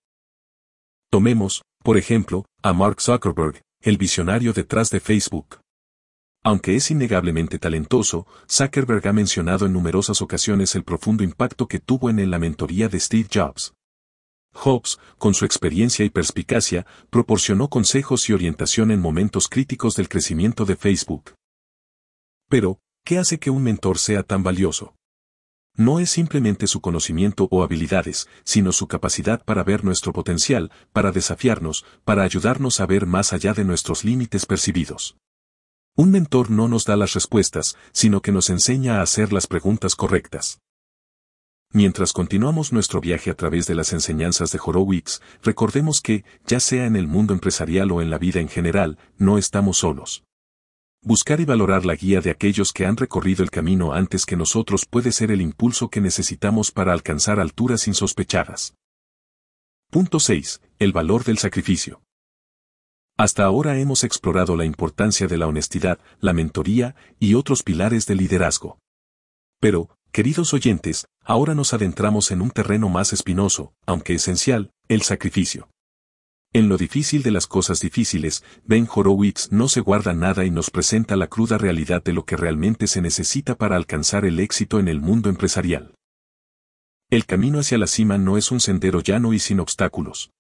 Tomemos, 1.12 1.62
por 1.84 1.98
ejemplo, 1.98 2.46
a 2.63 2.74
Mark 2.74 3.00
Zuckerberg, 3.00 3.62
el 3.82 3.98
visionario 3.98 4.53
detrás 4.53 4.89
de 4.89 5.00
Facebook. 5.00 5.60
Aunque 6.44 6.75
es 6.75 6.89
innegablemente 6.89 7.60
talentoso, 7.60 8.25
Zuckerberg 8.50 9.08
ha 9.08 9.13
mencionado 9.13 9.67
en 9.67 9.74
numerosas 9.74 10.20
ocasiones 10.24 10.74
el 10.74 10.84
profundo 10.84 11.24
impacto 11.24 11.67
que 11.67 11.79
tuvo 11.79 12.10
en 12.10 12.32
la 12.32 12.39
mentoría 12.39 12.89
de 12.89 13.00
Steve 13.00 13.29
Jobs. 13.32 13.75
Hobbes, 14.56 15.00
con 15.18 15.34
su 15.34 15.46
experiencia 15.46 16.06
y 16.06 16.10
perspicacia, 16.10 16.86
proporcionó 17.10 17.70
consejos 17.70 18.30
y 18.30 18.34
orientación 18.34 18.90
en 18.92 19.02
momentos 19.02 19.48
críticos 19.48 19.96
del 19.96 20.10
crecimiento 20.10 20.66
de 20.66 20.76
Facebook. 20.76 21.36
Pero, 22.50 22.80
¿qué 23.04 23.18
hace 23.20 23.38
que 23.38 23.50
un 23.50 23.64
mentor 23.64 23.98
sea 24.00 24.24
tan 24.24 24.44
valioso? 24.44 24.96
No 25.78 26.00
es 26.00 26.10
simplemente 26.10 26.68
su 26.68 26.80
conocimiento 26.80 27.50
o 27.52 27.62
habilidades, 27.62 28.30
sino 28.46 28.72
su 28.72 28.88
capacidad 28.88 29.44
para 29.44 29.64
ver 29.64 29.84
nuestro 29.84 30.14
potencial, 30.14 30.72
para 30.94 31.12
desafiarnos, 31.12 31.86
para 32.06 32.24
ayudarnos 32.24 32.80
a 32.80 32.86
ver 32.86 33.06
más 33.06 33.34
allá 33.34 33.54
de 33.54 33.66
nuestros 33.66 34.06
límites 34.06 34.46
percibidos. 34.46 35.18
Un 35.98 36.12
mentor 36.12 36.50
no 36.50 36.70
nos 36.70 36.86
da 36.86 36.96
las 36.96 37.14
respuestas, 37.14 37.78
sino 37.92 38.22
que 38.22 38.32
nos 38.32 38.50
enseña 38.50 39.00
a 39.00 39.02
hacer 39.02 39.34
las 39.34 39.48
preguntas 39.48 39.96
correctas. 39.96 40.60
Mientras 41.72 42.14
continuamos 42.14 42.72
nuestro 42.72 43.02
viaje 43.02 43.30
a 43.30 43.36
través 43.36 43.68
de 43.68 43.76
las 43.76 43.92
enseñanzas 43.92 44.52
de 44.52 44.60
Horowitz, 44.64 45.22
recordemos 45.44 46.02
que, 46.02 46.24
ya 46.46 46.60
sea 46.60 46.86
en 46.86 46.96
el 46.96 47.08
mundo 47.08 47.34
empresarial 47.34 47.92
o 47.92 48.02
en 48.02 48.10
la 48.10 48.18
vida 48.18 48.40
en 48.40 48.48
general, 48.48 48.98
no 49.18 49.38
estamos 49.38 49.78
solos. 49.78 50.24
Buscar 51.02 51.40
y 51.40 51.46
valorar 51.46 51.86
la 51.86 51.96
guía 51.96 52.22
de 52.22 52.32
aquellos 52.32 52.74
que 52.74 52.86
han 52.86 52.98
recorrido 52.98 53.44
el 53.44 53.52
camino 53.52 53.94
antes 53.94 54.26
que 54.26 54.36
nosotros 54.36 54.86
puede 54.86 55.12
ser 55.12 55.32
el 55.32 55.42
impulso 55.42 55.90
que 55.90 56.02
necesitamos 56.02 56.72
para 56.72 56.94
alcanzar 56.94 57.40
alturas 57.40 57.88
insospechadas. 57.88 58.74
Punto 59.92 60.20
6. 60.20 60.62
El 60.80 60.94
valor 60.94 61.24
del 61.24 61.38
sacrificio. 61.38 62.02
Hasta 63.18 63.46
ahora 63.46 63.78
hemos 63.78 64.04
explorado 64.04 64.58
la 64.58 64.66
importancia 64.66 65.28
de 65.28 65.38
la 65.38 65.48
honestidad, 65.48 66.00
la 66.20 66.34
mentoría 66.34 66.96
y 67.20 67.36
otros 67.36 67.64
pilares 67.64 68.08
del 68.08 68.18
liderazgo. 68.18 68.80
Pero, 69.62 69.98
queridos 70.16 70.54
oyentes, 70.54 71.10
ahora 71.26 71.56
nos 71.56 71.74
adentramos 71.74 72.32
en 72.32 72.42
un 72.42 72.50
terreno 72.50 72.88
más 72.88 73.12
espinoso, 73.12 73.74
aunque 73.86 74.14
esencial, 74.14 74.72
el 74.88 75.02
sacrificio. 75.02 75.68
En 76.54 76.70
lo 76.70 76.78
difícil 76.78 77.22
de 77.22 77.32
las 77.32 77.48
cosas 77.48 77.82
difíciles, 77.82 78.42
Ben 78.64 78.88
Horowitz 78.90 79.52
no 79.52 79.68
se 79.68 79.82
guarda 79.82 80.14
nada 80.14 80.46
y 80.46 80.52
nos 80.52 80.70
presenta 80.70 81.18
la 81.18 81.28
cruda 81.28 81.58
realidad 81.58 82.02
de 82.02 82.14
lo 82.14 82.24
que 82.24 82.38
realmente 82.38 82.88
se 82.88 83.02
necesita 83.02 83.56
para 83.56 83.76
alcanzar 83.76 84.24
el 84.24 84.40
éxito 84.40 84.80
en 84.80 84.88
el 84.88 85.02
mundo 85.02 85.28
empresarial. 85.28 85.96
El 87.10 87.26
camino 87.26 87.60
hacia 87.60 87.78
la 87.78 87.88
cima 87.88 88.18
no 88.18 88.38
es 88.38 88.52
un 88.52 88.62
sendero 88.62 89.02
llano 89.02 89.34
y 89.34 89.40
sin 89.40 89.60
obstáculos. 89.60 90.32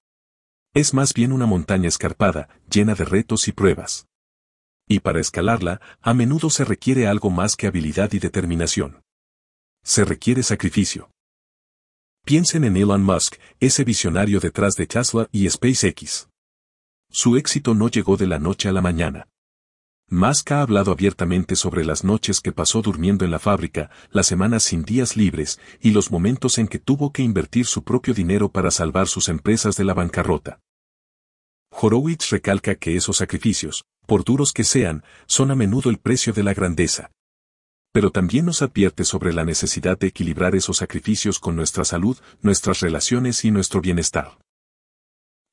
Es 0.73 0.93
más 0.93 1.13
bien 1.13 1.33
una 1.33 1.47
montaña 1.47 1.89
escarpada, 1.89 2.47
llena 2.71 2.95
de 2.95 3.03
retos 3.03 3.49
y 3.49 3.51
pruebas. 3.51 4.07
Y 4.87 5.01
para 5.01 5.19
escalarla, 5.19 5.81
a 5.99 6.13
menudo 6.13 6.49
se 6.49 6.63
requiere 6.63 7.07
algo 7.07 7.29
más 7.29 7.57
que 7.57 7.67
habilidad 7.67 8.13
y 8.13 8.19
determinación. 8.19 9.04
Se 9.87 10.03
requiere 10.03 10.41
sacrificio. 10.41 11.11
Piensen 12.25 12.63
en 12.63 12.75
Elon 12.75 13.03
Musk, 13.03 13.35
ese 13.59 13.83
visionario 13.83 14.39
detrás 14.39 14.73
de 14.73 14.87
Tesla 14.87 15.29
y 15.31 15.47
SpaceX. 15.47 16.27
Su 17.11 17.37
éxito 17.37 17.75
no 17.75 17.87
llegó 17.87 18.17
de 18.17 18.25
la 18.25 18.39
noche 18.39 18.67
a 18.67 18.71
la 18.71 18.81
mañana. 18.81 19.27
Musk 20.09 20.53
ha 20.53 20.61
hablado 20.63 20.91
abiertamente 20.91 21.55
sobre 21.55 21.85
las 21.85 22.03
noches 22.03 22.41
que 22.41 22.51
pasó 22.51 22.81
durmiendo 22.81 23.25
en 23.25 23.31
la 23.31 23.37
fábrica, 23.37 23.91
las 24.09 24.25
semanas 24.25 24.63
sin 24.63 24.85
días 24.85 25.15
libres 25.15 25.59
y 25.79 25.91
los 25.91 26.09
momentos 26.09 26.57
en 26.57 26.67
que 26.67 26.79
tuvo 26.79 27.11
que 27.11 27.21
invertir 27.21 27.67
su 27.67 27.83
propio 27.83 28.15
dinero 28.15 28.49
para 28.49 28.71
salvar 28.71 29.07
sus 29.07 29.29
empresas 29.29 29.75
de 29.77 29.83
la 29.83 29.93
bancarrota. 29.93 30.59
Horowitz 31.69 32.31
recalca 32.31 32.73
que 32.73 32.95
esos 32.95 33.17
sacrificios, 33.17 33.83
por 34.07 34.23
duros 34.23 34.51
que 34.51 34.63
sean, 34.63 35.03
son 35.27 35.51
a 35.51 35.55
menudo 35.55 35.91
el 35.91 35.99
precio 35.99 36.33
de 36.33 36.41
la 36.41 36.55
grandeza 36.55 37.11
pero 37.95 38.11
también 38.11 38.45
nos 38.45 38.61
advierte 38.61 39.05
sobre 39.05 39.31
la 39.31 39.45
necesidad 39.45 39.97
de 39.97 40.07
equilibrar 40.07 40.53
esos 40.53 40.75
sacrificios 40.79 41.39
con 41.39 41.55
nuestra 41.55 41.85
salud, 41.85 42.17
nuestras 42.41 42.81
relaciones 42.81 43.45
y 43.45 43.51
nuestro 43.51 43.79
bienestar. 43.79 44.37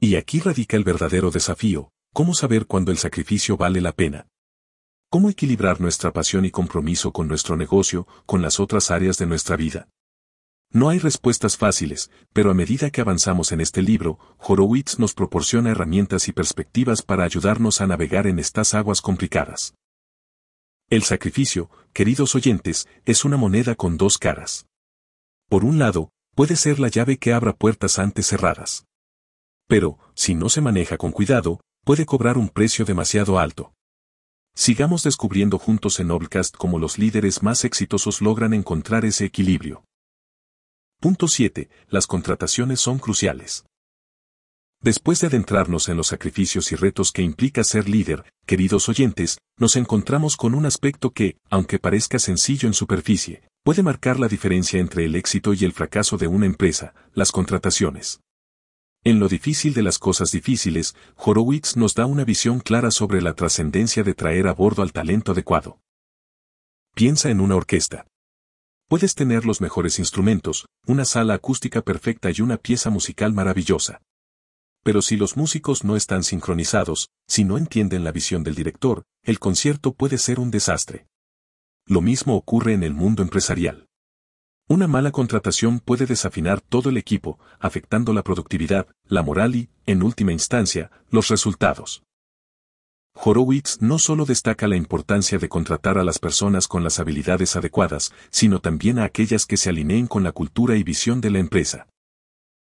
Y 0.01 0.17
aquí 0.17 0.41
radica 0.41 0.77
el 0.77 0.83
verdadero 0.83 1.31
desafío, 1.31 1.93
cómo 2.13 2.35
saber 2.35 2.67
cuándo 2.67 2.91
el 2.91 2.99
sacrificio 2.99 3.57
vale 3.57 3.81
la 3.81 3.93
pena. 3.93 4.27
¿Cómo 5.09 5.31
equilibrar 5.31 5.81
nuestra 5.81 6.13
pasión 6.13 6.45
y 6.45 6.51
compromiso 6.51 7.13
con 7.13 7.29
nuestro 7.29 7.57
negocio, 7.57 8.09
con 8.27 8.43
las 8.43 8.59
otras 8.59 8.91
áreas 8.91 9.19
de 9.19 9.27
nuestra 9.27 9.55
vida? 9.55 9.89
No 10.73 10.89
hay 10.89 10.99
respuestas 10.99 11.57
fáciles, 11.57 12.11
pero 12.33 12.51
a 12.51 12.55
medida 12.55 12.91
que 12.91 13.03
avanzamos 13.03 13.53
en 13.53 13.61
este 13.61 13.83
libro, 13.83 14.19
Horowitz 14.39 14.99
nos 14.99 15.15
proporciona 15.15 15.71
herramientas 15.71 16.27
y 16.27 16.33
perspectivas 16.33 17.03
para 17.03 17.23
ayudarnos 17.23 17.81
a 17.81 17.87
navegar 17.87 18.27
en 18.27 18.41
estas 18.41 18.75
aguas 18.75 19.01
complicadas. 19.01 19.75
El 20.93 21.05
sacrificio, 21.05 21.71
queridos 21.95 22.35
oyentes, 22.35 22.87
es 23.07 23.25
una 23.25 23.39
moneda 23.39 23.75
con 23.77 23.97
dos 23.97 24.19
caras. 24.19 24.67
Por 25.49 25.65
un 25.65 25.79
lado, 25.79 26.11
puede 26.35 26.55
ser 26.55 26.79
la 26.79 26.89
llave 26.89 27.17
que 27.17 27.33
abra 27.33 27.55
puertas 27.55 27.99
antes 27.99 28.27
cerradas. 28.27 28.85
Pero, 29.67 29.99
si 30.15 30.35
no 30.35 30.51
se 30.51 30.61
maneja 30.61 30.99
con 30.99 31.11
cuidado, 31.11 31.61
puede 31.83 32.05
cobrar 32.05 32.37
un 32.37 32.51
precio 32.51 32.85
demasiado 32.85 33.39
alto. 33.39 33.73
Sigamos 34.55 35.03
descubriendo 35.03 35.59
juntos 35.59 35.99
en 35.99 36.09
Noblecast 36.09 36.55
cómo 36.59 36.79
los 36.79 36.99
líderes 36.99 37.43
más 37.43 37.65
exitosos 37.65 38.21
logran 38.21 38.53
encontrar 38.53 39.07
ese 39.07 39.25
equilibrio. 39.25 39.87
Punto 41.01 41.27
7. 41.27 41.71
Las 41.89 42.07
contrataciones 42.07 42.81
son 42.81 42.99
cruciales. 42.99 43.65
Después 44.83 45.21
de 45.21 45.29
adentrarnos 45.29 45.89
en 45.89 45.97
los 45.97 46.09
sacrificios 46.09 46.73
y 46.73 46.75
retos 46.75 47.13
que 47.13 47.23
implica 47.23 47.63
ser 47.63 47.89
líder, 47.89 48.25
queridos 48.47 48.89
oyentes, 48.89 49.39
nos 49.57 49.77
encontramos 49.77 50.37
con 50.37 50.57
un 50.57 50.67
aspecto 50.67 51.13
que, 51.13 51.37
aunque 51.51 51.79
parezca 51.79 52.19
sencillo 52.19 52.67
en 52.67 52.75
superficie, 52.75 53.45
puede 53.63 53.85
marcar 53.85 54.19
la 54.19 54.27
diferencia 54.27 54.81
entre 54.81 55.05
el 55.05 55.15
éxito 55.15 55.55
y 55.55 55.65
el 55.65 55.73
fracaso 55.73 56.17
de 56.17 56.27
una 56.27 56.47
empresa, 56.47 56.95
las 57.13 57.31
contrataciones. 57.31 58.23
En 59.05 59.21
lo 59.21 59.29
difícil 59.29 59.73
de 59.73 59.83
las 59.83 60.01
cosas 60.01 60.33
difíciles, 60.33 60.97
Horowitz 61.17 61.77
nos 61.77 61.95
da 61.95 62.07
una 62.07 62.25
visión 62.25 62.59
clara 62.59 62.91
sobre 62.91 63.23
la 63.23 63.35
trascendencia 63.35 64.03
de 64.03 64.15
traer 64.15 64.49
a 64.49 64.53
bordo 64.53 64.83
al 64.83 64.93
talento 64.93 65.31
adecuado. 65.31 65.79
Piensa 66.97 67.31
en 67.31 67.41
una 67.41 67.55
orquesta. 67.55 68.09
Puedes 68.89 69.15
tener 69.15 69.47
los 69.47 69.61
mejores 69.61 70.01
instrumentos, 70.01 70.67
una 70.89 71.05
sala 71.05 71.35
acústica 71.35 71.83
perfecta 71.83 72.31
y 72.35 72.41
una 72.41 72.57
pieza 72.57 72.91
musical 72.91 73.33
maravillosa. 73.33 74.01
Pero 74.83 75.01
si 75.03 75.17
los 75.17 75.37
músicos 75.37 75.85
no 75.85 75.97
están 75.97 76.25
sincronizados, 76.25 77.11
si 77.29 77.45
no 77.45 77.57
entienden 77.57 78.05
la 78.05 78.13
visión 78.13 78.43
del 78.43 78.55
director, 78.55 79.05
el 79.23 79.39
concierto 79.39 79.93
puede 79.95 80.19
ser 80.19 80.41
un 80.41 80.51
desastre. 80.51 81.07
Lo 81.87 82.01
mismo 82.01 82.37
ocurre 82.37 82.75
en 82.75 82.83
el 82.83 82.95
mundo 82.95 83.23
empresarial. 83.23 83.87
Una 84.69 84.89
mala 84.89 85.11
contratación 85.11 85.81
puede 85.81 86.07
desafinar 86.07 86.61
todo 86.61 86.89
el 86.89 86.97
equipo, 86.97 87.39
afectando 87.61 88.13
la 88.13 88.23
productividad, 88.23 88.87
la 89.05 89.23
moral 89.23 89.55
y, 89.55 89.69
en 89.87 90.03
última 90.03 90.33
instancia, 90.33 90.91
los 91.11 91.29
resultados. 91.29 92.03
Horowitz 93.15 93.79
no 93.81 93.99
solo 93.99 94.25
destaca 94.25 94.67
la 94.69 94.77
importancia 94.77 95.39
de 95.39 95.49
contratar 95.49 95.99
a 95.99 96.05
las 96.05 96.19
personas 96.19 96.67
con 96.67 96.83
las 96.83 96.99
habilidades 96.99 97.55
adecuadas, 97.57 98.13
sino 98.31 98.61
también 98.61 98.99
a 98.99 99.05
aquellas 99.05 99.45
que 99.45 99.59
se 99.59 99.69
alineen 99.69 100.07
con 100.07 100.23
la 100.23 100.33
cultura 100.33 100.77
y 100.77 100.83
visión 100.83 101.21
de 101.21 101.31
la 101.31 101.39
empresa. 101.39 101.87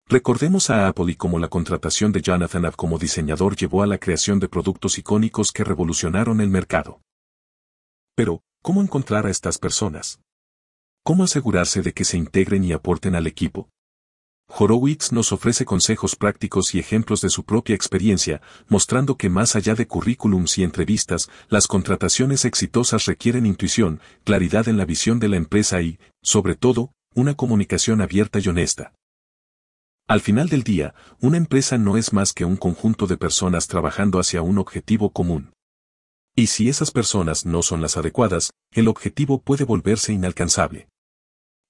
Recordemos 0.08 0.70
a 0.70 0.88
Apple 0.88 1.12
y 1.12 1.16
cómo 1.16 1.40
la 1.40 1.48
contratación 1.48 2.12
de 2.12 2.22
Jonathan 2.22 2.64
Ive 2.64 2.74
como 2.76 2.98
diseñador 2.98 3.56
llevó 3.56 3.84
a 3.84 3.88
la 3.88 3.98
creación 3.98 4.40
de 4.40 4.50
productos 4.50 4.98
icónicos 4.98 5.52
que 5.52 5.64
revolucionaron 5.64 6.42
el 6.42 6.50
mercado. 6.50 7.02
Pero, 8.16 8.44
¿cómo 8.62 8.82
encontrar 8.82 9.26
a 9.26 9.30
estas 9.30 9.58
personas? 9.58 10.20
¿Cómo 11.04 11.24
asegurarse 11.24 11.82
de 11.82 11.94
que 11.94 12.06
se 12.06 12.18
integren 12.18 12.64
y 12.64 12.74
aporten 12.74 13.16
al 13.16 13.26
equipo? 13.26 13.70
Horowitz 14.54 15.14
nos 15.14 15.32
ofrece 15.32 15.64
consejos 15.64 16.16
prácticos 16.16 16.76
y 16.76 16.80
ejemplos 16.80 17.22
de 17.22 17.30
su 17.30 17.46
propia 17.46 17.74
experiencia, 17.74 18.42
mostrando 18.68 19.16
que 19.16 19.30
más 19.30 19.56
allá 19.56 19.76
de 19.76 19.88
currículums 19.88 20.58
y 20.58 20.64
entrevistas, 20.64 21.30
las 21.48 21.68
contrataciones 21.68 22.44
exitosas 22.44 23.06
requieren 23.06 23.46
intuición, 23.46 24.02
claridad 24.26 24.68
en 24.68 24.78
la 24.78 24.86
visión 24.86 25.20
de 25.20 25.30
la 25.30 25.38
empresa 25.38 25.82
y, 25.82 26.00
sobre 26.22 26.56
todo, 26.56 26.92
una 27.16 27.34
comunicación 27.36 28.02
abierta 28.02 28.40
y 28.40 28.50
honesta. 28.50 28.94
Al 30.12 30.20
final 30.20 30.50
del 30.50 30.64
día, 30.64 30.94
una 31.22 31.38
empresa 31.38 31.78
no 31.78 31.96
es 31.96 32.12
más 32.12 32.34
que 32.34 32.44
un 32.44 32.58
conjunto 32.58 33.08
de 33.08 33.16
personas 33.16 33.70
trabajando 33.70 34.20
hacia 34.20 34.42
un 34.42 34.58
objetivo 34.58 35.14
común. 35.14 35.54
Y 36.36 36.48
si 36.48 36.68
esas 36.68 36.92
personas 36.92 37.46
no 37.46 37.62
son 37.62 37.82
las 37.82 37.96
adecuadas, 37.96 38.52
el 38.74 38.90
objetivo 38.90 39.42
puede 39.42 39.64
volverse 39.64 40.12
inalcanzable. 40.12 40.90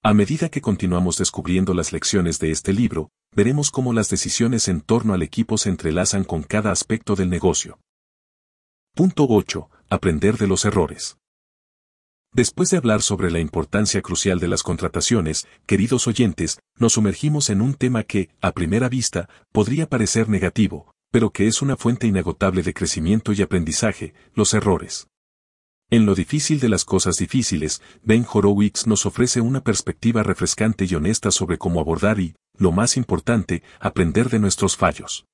A 0.02 0.12
medida 0.12 0.48
que 0.48 0.60
continuamos 0.60 1.18
descubriendo 1.18 1.72
las 1.72 1.92
lecciones 1.92 2.40
de 2.40 2.50
este 2.50 2.72
libro, 2.72 3.10
veremos 3.32 3.70
cómo 3.70 3.92
las 3.92 4.08
decisiones 4.08 4.66
en 4.66 4.80
torno 4.80 5.14
al 5.14 5.22
equipo 5.22 5.56
se 5.56 5.68
entrelazan 5.68 6.24
con 6.24 6.42
cada 6.42 6.72
aspecto 6.72 7.14
del 7.14 7.30
negocio. 7.30 7.78
Punto 8.92 9.24
8. 9.28 9.70
Aprender 9.88 10.36
de 10.36 10.48
los 10.48 10.64
errores. 10.64 11.16
Después 12.34 12.70
de 12.70 12.78
hablar 12.78 13.02
sobre 13.02 13.30
la 13.30 13.40
importancia 13.40 14.00
crucial 14.00 14.40
de 14.40 14.48
las 14.48 14.62
contrataciones, 14.62 15.46
queridos 15.66 16.06
oyentes, 16.06 16.60
nos 16.78 16.94
sumergimos 16.94 17.50
en 17.50 17.60
un 17.60 17.74
tema 17.74 18.04
que, 18.04 18.30
a 18.40 18.52
primera 18.52 18.88
vista, 18.88 19.28
podría 19.52 19.86
parecer 19.86 20.30
negativo, 20.30 20.94
pero 21.10 21.28
que 21.28 21.46
es 21.46 21.60
una 21.60 21.76
fuente 21.76 22.06
inagotable 22.06 22.62
de 22.62 22.72
crecimiento 22.72 23.34
y 23.34 23.42
aprendizaje, 23.42 24.14
los 24.34 24.54
errores. 24.54 25.08
En 25.90 26.06
lo 26.06 26.14
difícil 26.14 26.58
de 26.58 26.70
las 26.70 26.86
cosas 26.86 27.16
difíciles, 27.16 27.82
Ben 28.02 28.24
Horowitz 28.32 28.86
nos 28.86 29.04
ofrece 29.04 29.42
una 29.42 29.62
perspectiva 29.62 30.22
refrescante 30.22 30.86
y 30.86 30.94
honesta 30.94 31.30
sobre 31.30 31.58
cómo 31.58 31.80
abordar 31.80 32.18
y, 32.18 32.34
lo 32.56 32.72
más 32.72 32.96
importante, 32.96 33.62
aprender 33.78 34.30
de 34.30 34.38
nuestros 34.38 34.78
fallos. 34.78 35.26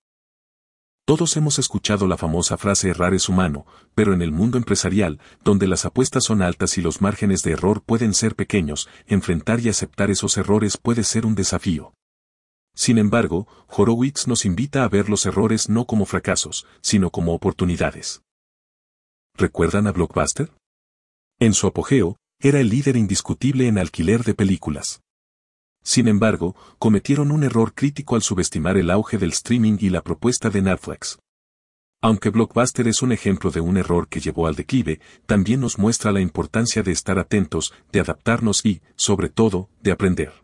Todos 1.09 1.38
hemos 1.38 1.59
escuchado 1.59 2.07
la 2.07 2.19
famosa 2.19 2.59
frase 2.59 2.91
errar 2.91 3.15
es 3.15 3.31
humano, 3.31 3.65
pero 3.95 4.12
en 4.12 4.21
el 4.21 4.31
mundo 4.31 4.59
empresarial, 4.59 5.19
donde 5.43 5.67
las 5.67 5.87
apuestas 5.87 6.25
son 6.25 6.43
altas 6.43 6.77
y 6.77 6.83
los 6.83 7.00
márgenes 7.00 7.43
de 7.43 7.53
error 7.53 7.83
pueden 7.83 8.12
ser 8.12 8.37
pequeños, 8.37 8.91
enfrentar 9.07 9.59
y 9.61 9.71
aceptar 9.71 10.11
esos 10.11 10.37
errores 10.37 10.77
puede 10.77 11.05
ser 11.05 11.25
un 11.25 11.35
desafío. 11.35 11.95
Sin 12.75 12.99
embargo, 12.99 13.49
Horowitz 13.69 14.27
nos 14.27 14.45
invita 14.45 14.85
a 14.85 14.88
ver 14.91 15.09
los 15.09 15.25
errores 15.25 15.71
no 15.71 15.87
como 15.87 16.05
fracasos, 16.05 16.67
sino 16.83 17.09
como 17.09 17.33
oportunidades. 17.33 18.21
¿Recuerdan 19.35 19.87
a 19.87 19.93
Blockbuster? 19.93 20.53
En 21.38 21.55
su 21.55 21.69
apogeo, 21.69 22.17
era 22.38 22.61
el 22.61 22.69
líder 22.69 22.99
indiscutible 22.99 23.67
en 23.67 23.79
alquiler 23.79 24.25
de 24.25 24.35
películas. 24.35 25.00
Sin 25.88 26.07
embargo, 26.07 26.54
cometieron 26.78 27.33
un 27.33 27.45
error 27.45 27.73
crítico 27.73 28.14
al 28.14 28.21
subestimar 28.21 28.76
el 28.76 28.90
auge 28.90 29.16
del 29.16 29.30
streaming 29.30 29.78
y 29.80 29.88
la 29.88 30.02
propuesta 30.02 30.50
de 30.50 30.61
Netflix. 30.61 31.18
Aunque 32.02 32.28
Blockbuster 32.28 32.87
es 32.88 33.00
un 33.00 33.11
ejemplo 33.11 33.50
de 33.50 33.62
un 33.62 33.78
error 33.78 34.07
que 34.07 34.21
llevó 34.21 34.47
al 34.47 34.54
declive, 34.54 35.00
también 35.25 35.61
nos 35.61 35.78
muestra 35.78 36.12
la 36.12 36.21
importancia 36.21 36.83
de 36.83 36.92
estar 36.92 37.18
atentos, 37.18 37.73
de 37.90 38.00
adaptarnos 38.00 38.66
y, 38.66 38.83
sobre 38.97 39.30
todo, 39.30 39.71
de 39.80 39.92
aprender. 39.92 40.35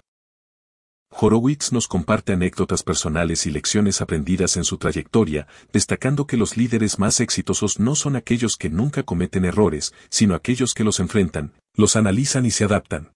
Horowitz 1.11 1.73
nos 1.73 1.89
comparte 1.89 2.33
anécdotas 2.33 2.83
personales 2.83 3.45
y 3.45 3.51
lecciones 3.51 4.01
aprendidas 4.01 4.57
en 4.57 4.65
su 4.65 4.79
trayectoria, 4.79 5.47
destacando 5.75 6.27
que 6.27 6.39
los 6.39 6.57
líderes 6.57 6.99
más 6.99 7.21
exitosos 7.21 7.79
no 7.79 7.97
son 7.97 8.17
aquellos 8.17 8.57
que 8.57 8.71
nunca 8.71 9.03
cometen 9.03 9.45
errores, 9.45 9.93
sino 10.09 10.35
aquellos 10.35 10.73
que 10.73 10.85
los 10.85 11.01
enfrentan, 11.01 11.53
los 11.75 11.97
analizan 11.97 12.47
y 12.47 12.51
se 12.51 12.65
adaptan. 12.65 13.14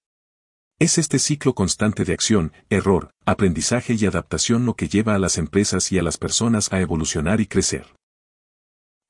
Es 0.81 0.97
este 0.97 1.19
ciclo 1.19 1.57
constante 1.57 2.05
de 2.05 2.13
acción, 2.13 2.53
error, 2.71 3.11
aprendizaje 3.27 3.95
y 3.95 4.07
adaptación 4.07 4.65
lo 4.65 4.75
que 4.75 4.87
lleva 4.87 5.17
a 5.17 5.19
las 5.19 5.37
empresas 5.37 5.91
y 5.91 5.99
a 5.99 6.05
las 6.05 6.19
personas 6.19 6.73
a 6.73 6.81
evolucionar 6.81 7.41
y 7.41 7.47
crecer. 7.47 7.97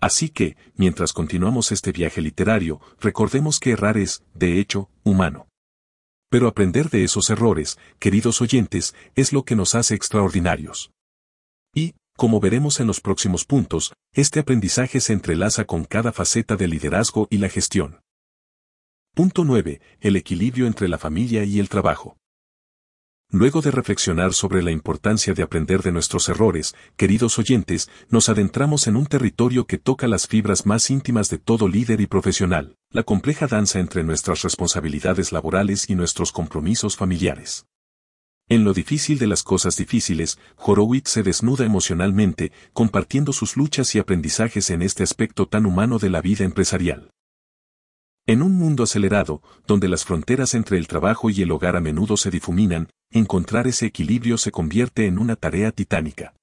Así 0.01 0.31
que, 0.31 0.57
mientras 0.77 1.13
continuamos 1.13 1.71
este 1.71 1.93
viaje 1.93 2.23
literario, 2.23 2.81
recordemos 3.01 3.61
que 3.61 3.73
errar 3.73 3.99
es, 3.99 4.23
de 4.33 4.59
hecho, 4.59 4.89
humano. 5.03 5.47
Pero 6.31 6.49
aprender 6.49 6.89
de 6.89 7.05
esos 7.05 7.29
errores, 7.29 7.79
queridos 7.99 8.41
oyentes, 8.41 8.95
es 9.15 9.35
lo 9.35 9.45
que 9.45 9.55
nos 9.55 9.75
hace 9.75 9.95
extraordinarios. 9.95 10.91
Y, 11.75 11.97
como 12.17 12.41
veremos 12.41 12.81
en 12.81 12.87
los 12.87 13.03
próximos 13.03 13.45
puntos, 13.45 13.93
este 14.15 14.41
aprendizaje 14.41 15.01
se 15.01 15.13
entrelaza 15.13 15.67
con 15.67 15.85
cada 15.85 16.13
faceta 16.13 16.57
del 16.57 16.71
liderazgo 16.71 17.29
y 17.31 17.39
la 17.39 17.51
gestión. 17.51 18.01
Punto 19.19 19.45
9. 19.45 19.81
El 20.01 20.15
equilibrio 20.15 20.69
entre 20.69 20.87
la 20.87 20.97
familia 20.97 21.43
y 21.43 21.59
el 21.59 21.69
trabajo. 21.69 22.17
Luego 23.33 23.63
de 23.63 23.73
reflexionar 23.73 24.33
sobre 24.33 24.63
la 24.63 24.71
importancia 24.71 25.35
de 25.35 25.43
aprender 25.43 25.83
de 25.83 25.91
nuestros 25.91 26.29
errores, 26.29 26.77
queridos 26.97 27.37
oyentes, 27.37 27.91
nos 28.11 28.29
adentramos 28.29 28.87
en 28.87 28.95
un 28.95 29.07
territorio 29.07 29.67
que 29.67 29.77
toca 29.77 30.07
las 30.07 30.29
fibras 30.29 30.67
más 30.67 30.89
íntimas 30.89 31.31
de 31.31 31.39
todo 31.39 31.67
líder 31.67 32.01
y 32.01 32.07
profesional, 32.07 32.77
la 32.93 33.03
compleja 33.03 33.49
danza 33.49 33.81
entre 33.81 34.05
nuestras 34.05 34.43
responsabilidades 34.43 35.33
laborales 35.33 35.91
y 35.91 35.97
nuestros 35.97 36.31
compromisos 36.31 36.95
familiares. 36.95 37.67
En 38.49 38.63
lo 38.63 38.73
difícil 38.73 39.19
de 39.19 39.27
las 39.27 39.43
cosas 39.43 39.75
difíciles, 39.75 40.39
Horowitz 40.59 41.11
se 41.11 41.25
desnuda 41.25 41.67
emocionalmente, 41.67 42.53
compartiendo 42.73 43.33
sus 43.33 43.57
luchas 43.57 43.97
y 43.97 43.99
aprendizajes 43.99 44.71
en 44.71 44.81
este 44.81 45.03
aspecto 45.03 45.49
tan 45.49 45.67
humano 45.67 45.99
de 45.99 46.09
la 46.09 46.21
vida 46.21 46.45
empresarial. 46.45 47.11
En 48.29 48.43
un 48.43 48.53
mundo 48.53 48.83
acelerado, 48.83 49.41
donde 49.67 49.89
las 49.89 50.05
fronteras 50.05 50.53
entre 50.53 50.77
el 50.77 50.87
trabajo 50.87 51.31
y 51.31 51.41
el 51.41 51.51
hogar 51.51 51.77
a 51.77 51.81
menudo 51.81 52.19
se 52.19 52.31
difuminan, 52.31 52.91
encontrar 53.11 53.67
ese 53.67 53.87
equilibrio 53.87 54.37
se 54.37 54.51
convierte 54.51 55.07
en 55.07 55.19
una 55.19 55.35
tarea 55.35 55.73
titánica. 55.73 56.35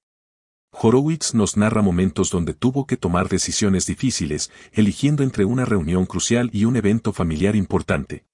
Horowitz 0.71 1.35
nos 1.35 1.57
narra 1.57 1.83
momentos 1.83 2.31
donde 2.31 2.55
tuvo 2.55 2.87
que 2.87 2.97
tomar 2.97 3.29
decisiones 3.29 3.85
difíciles, 3.85 4.51
eligiendo 4.71 5.21
entre 5.21 5.45
una 5.45 5.63
reunión 5.63 6.07
crucial 6.07 6.49
y 6.51 6.65
un 6.65 6.75
evento 6.75 7.13
familiar 7.13 7.55
importante. 7.55 8.25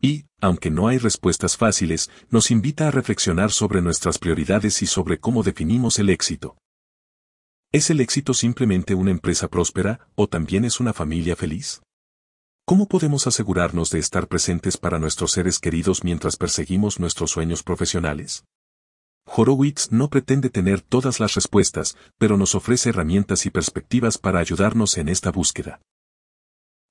Y, 0.00 0.24
aunque 0.40 0.70
no 0.70 0.88
hay 0.88 0.96
respuestas 0.96 1.58
fáciles, 1.58 2.10
nos 2.30 2.50
invita 2.50 2.88
a 2.88 2.90
reflexionar 2.90 3.50
sobre 3.50 3.82
nuestras 3.82 4.18
prioridades 4.18 4.80
y 4.80 4.86
sobre 4.86 5.20
cómo 5.20 5.42
definimos 5.42 5.98
el 5.98 6.08
éxito. 6.08 6.56
¿Es 7.72 7.90
el 7.90 8.00
éxito 8.00 8.32
simplemente 8.32 8.94
una 8.94 9.10
empresa 9.10 9.48
próspera 9.48 10.08
o 10.14 10.28
también 10.28 10.64
es 10.64 10.80
una 10.80 10.94
familia 10.94 11.36
feliz? 11.36 11.82
¿Cómo 12.70 12.86
podemos 12.86 13.26
asegurarnos 13.26 13.90
de 13.90 13.98
estar 13.98 14.28
presentes 14.28 14.76
para 14.76 15.00
nuestros 15.00 15.32
seres 15.32 15.58
queridos 15.58 16.04
mientras 16.04 16.36
perseguimos 16.36 17.00
nuestros 17.00 17.32
sueños 17.32 17.64
profesionales? 17.64 18.44
Horowitz 19.26 19.90
no 19.90 20.08
pretende 20.08 20.50
tener 20.50 20.80
todas 20.80 21.18
las 21.18 21.34
respuestas, 21.34 21.96
pero 22.16 22.36
nos 22.36 22.54
ofrece 22.54 22.90
herramientas 22.90 23.44
y 23.44 23.50
perspectivas 23.50 24.18
para 24.18 24.38
ayudarnos 24.38 24.98
en 24.98 25.08
esta 25.08 25.32
búsqueda. 25.32 25.80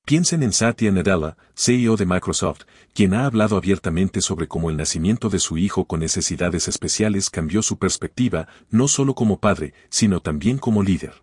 Piensen 0.05 0.43
en 0.43 0.51
Satya 0.51 0.91
Nadella, 0.91 1.37
CEO 1.55 1.95
de 1.95 2.05
Microsoft, 2.05 2.63
quien 2.93 3.13
ha 3.13 3.25
hablado 3.25 3.55
abiertamente 3.55 4.19
sobre 4.19 4.49
cómo 4.49 4.69
el 4.69 4.75
nacimiento 4.75 5.29
de 5.29 5.39
su 5.39 5.57
hijo 5.57 5.85
con 5.85 6.01
necesidades 6.01 6.67
especiales 6.67 7.29
cambió 7.29 7.61
su 7.61 7.77
perspectiva, 7.79 8.49
no 8.69 8.89
solo 8.89 9.15
como 9.15 9.39
padre, 9.39 9.73
sino 9.89 10.19
también 10.19 10.57
como 10.57 10.83
líder. 10.83 11.21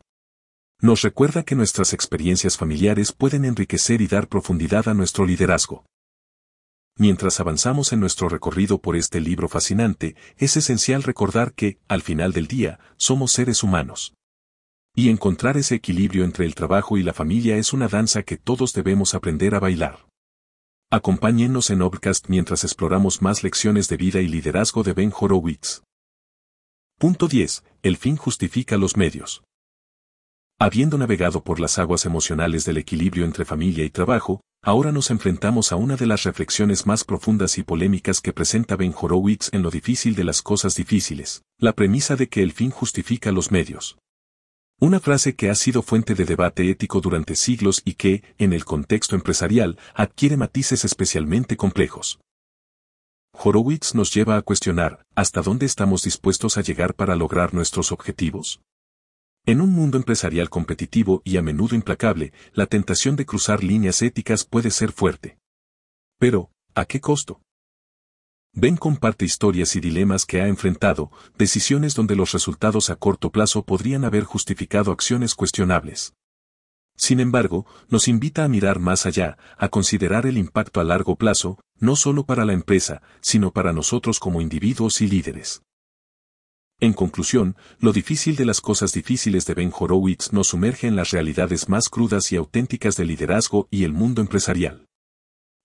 Nos 0.80 1.00
recuerda 1.00 1.42
que 1.42 1.54
nuestras 1.54 1.94
experiencias 1.94 2.58
familiares 2.58 3.12
pueden 3.12 3.46
enriquecer 3.46 4.02
y 4.02 4.08
dar 4.08 4.28
profundidad 4.28 4.88
a 4.88 4.94
nuestro 4.94 5.24
liderazgo. 5.24 5.86
Mientras 6.98 7.40
avanzamos 7.40 7.92
en 7.92 8.00
nuestro 8.00 8.28
recorrido 8.28 8.80
por 8.80 8.94
este 8.94 9.20
libro 9.20 9.48
fascinante, 9.48 10.16
es 10.36 10.56
esencial 10.56 11.02
recordar 11.02 11.54
que, 11.54 11.78
al 11.88 12.02
final 12.02 12.32
del 12.32 12.46
día, 12.46 12.78
somos 12.96 13.32
seres 13.32 13.62
humanos. 13.62 14.14
Y 14.94 15.08
encontrar 15.08 15.56
ese 15.56 15.74
equilibrio 15.74 16.24
entre 16.24 16.44
el 16.44 16.54
trabajo 16.54 16.98
y 16.98 17.02
la 17.02 17.12
familia 17.14 17.56
es 17.56 17.72
una 17.72 17.88
danza 17.88 18.22
que 18.22 18.36
todos 18.36 18.72
debemos 18.72 19.14
aprender 19.14 19.54
a 19.54 19.60
bailar. 19.60 20.06
Acompáñennos 20.90 21.70
en 21.70 21.82
Obcast 21.82 22.28
mientras 22.28 22.64
exploramos 22.64 23.20
más 23.20 23.42
lecciones 23.42 23.88
de 23.88 23.96
vida 23.96 24.20
y 24.20 24.28
liderazgo 24.28 24.82
de 24.82 24.92
Ben 24.92 25.12
Horowitz. 25.18 25.82
Punto 26.98 27.28
10. 27.28 27.64
El 27.82 27.96
fin 27.96 28.16
justifica 28.16 28.76
los 28.76 28.96
medios. 28.96 29.45
Habiendo 30.58 30.96
navegado 30.96 31.44
por 31.44 31.60
las 31.60 31.78
aguas 31.78 32.06
emocionales 32.06 32.64
del 32.64 32.78
equilibrio 32.78 33.26
entre 33.26 33.44
familia 33.44 33.84
y 33.84 33.90
trabajo, 33.90 34.40
ahora 34.62 34.90
nos 34.90 35.10
enfrentamos 35.10 35.70
a 35.70 35.76
una 35.76 35.96
de 35.96 36.06
las 36.06 36.22
reflexiones 36.22 36.86
más 36.86 37.04
profundas 37.04 37.58
y 37.58 37.62
polémicas 37.62 38.22
que 38.22 38.32
presenta 38.32 38.74
Ben 38.74 38.94
Horowitz 38.98 39.50
en 39.52 39.60
lo 39.62 39.70
difícil 39.70 40.14
de 40.14 40.24
las 40.24 40.40
cosas 40.40 40.74
difíciles, 40.74 41.42
la 41.58 41.74
premisa 41.74 42.16
de 42.16 42.30
que 42.30 42.42
el 42.42 42.52
fin 42.52 42.70
justifica 42.70 43.32
los 43.32 43.50
medios. 43.50 43.98
Una 44.80 44.98
frase 44.98 45.36
que 45.36 45.50
ha 45.50 45.54
sido 45.54 45.82
fuente 45.82 46.14
de 46.14 46.24
debate 46.24 46.70
ético 46.70 47.02
durante 47.02 47.36
siglos 47.36 47.82
y 47.84 47.92
que, 47.92 48.22
en 48.38 48.54
el 48.54 48.64
contexto 48.64 49.14
empresarial, 49.14 49.78
adquiere 49.94 50.38
matices 50.38 50.86
especialmente 50.86 51.58
complejos. 51.58 52.18
Horowitz 53.34 53.94
nos 53.94 54.10
lleva 54.14 54.38
a 54.38 54.42
cuestionar, 54.42 55.02
¿hasta 55.14 55.42
dónde 55.42 55.66
estamos 55.66 56.02
dispuestos 56.02 56.56
a 56.56 56.62
llegar 56.62 56.94
para 56.94 57.14
lograr 57.14 57.52
nuestros 57.52 57.92
objetivos? 57.92 58.62
En 59.48 59.60
un 59.60 59.70
mundo 59.70 59.96
empresarial 59.96 60.50
competitivo 60.50 61.22
y 61.22 61.36
a 61.36 61.42
menudo 61.42 61.76
implacable, 61.76 62.32
la 62.52 62.66
tentación 62.66 63.14
de 63.14 63.26
cruzar 63.26 63.62
líneas 63.62 64.02
éticas 64.02 64.44
puede 64.44 64.72
ser 64.72 64.90
fuerte. 64.90 65.38
Pero, 66.18 66.50
¿a 66.74 66.84
qué 66.84 67.00
costo? 67.00 67.40
Ben 68.52 68.76
comparte 68.76 69.24
historias 69.24 69.76
y 69.76 69.80
dilemas 69.80 70.26
que 70.26 70.40
ha 70.40 70.48
enfrentado, 70.48 71.12
decisiones 71.38 71.94
donde 71.94 72.16
los 72.16 72.32
resultados 72.32 72.90
a 72.90 72.96
corto 72.96 73.30
plazo 73.30 73.64
podrían 73.64 74.04
haber 74.04 74.24
justificado 74.24 74.90
acciones 74.90 75.36
cuestionables. 75.36 76.14
Sin 76.96 77.20
embargo, 77.20 77.66
nos 77.88 78.08
invita 78.08 78.42
a 78.42 78.48
mirar 78.48 78.80
más 78.80 79.06
allá, 79.06 79.38
a 79.58 79.68
considerar 79.68 80.26
el 80.26 80.38
impacto 80.38 80.80
a 80.80 80.84
largo 80.84 81.14
plazo, 81.14 81.60
no 81.78 81.94
solo 81.94 82.26
para 82.26 82.44
la 82.44 82.52
empresa, 82.52 83.00
sino 83.20 83.52
para 83.52 83.72
nosotros 83.72 84.18
como 84.18 84.40
individuos 84.40 85.00
y 85.02 85.06
líderes. 85.06 85.62
En 86.78 86.92
conclusión, 86.92 87.56
lo 87.78 87.94
difícil 87.94 88.36
de 88.36 88.44
las 88.44 88.60
cosas 88.60 88.92
difíciles 88.92 89.46
de 89.46 89.54
Ben 89.54 89.72
Horowitz 89.74 90.34
nos 90.34 90.48
sumerge 90.48 90.86
en 90.86 90.94
las 90.94 91.10
realidades 91.10 91.70
más 91.70 91.88
crudas 91.88 92.30
y 92.32 92.36
auténticas 92.36 92.96
del 92.96 93.08
liderazgo 93.08 93.66
y 93.70 93.84
el 93.84 93.94
mundo 93.94 94.20
empresarial. 94.20 94.86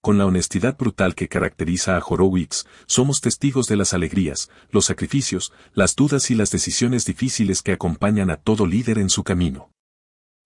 Con 0.02 0.18
la 0.18 0.26
honestidad 0.26 0.78
brutal 0.78 1.14
que 1.14 1.28
caracteriza 1.28 1.98
a 1.98 2.04
Horowitz, 2.04 2.66
somos 2.88 3.20
testigos 3.20 3.68
de 3.68 3.76
las 3.76 3.94
alegrías, 3.94 4.50
los 4.70 4.86
sacrificios, 4.86 5.52
las 5.74 5.98
dudas 5.98 6.32
y 6.32 6.36
las 6.36 6.50
decisiones 6.50 7.04
difíciles 7.04 7.62
que 7.62 7.74
acompañan 7.74 8.30
a 8.30 8.38
todo 8.38 8.66
líder 8.66 8.98
en 8.98 9.10
su 9.10 9.24
camino. 9.24 9.70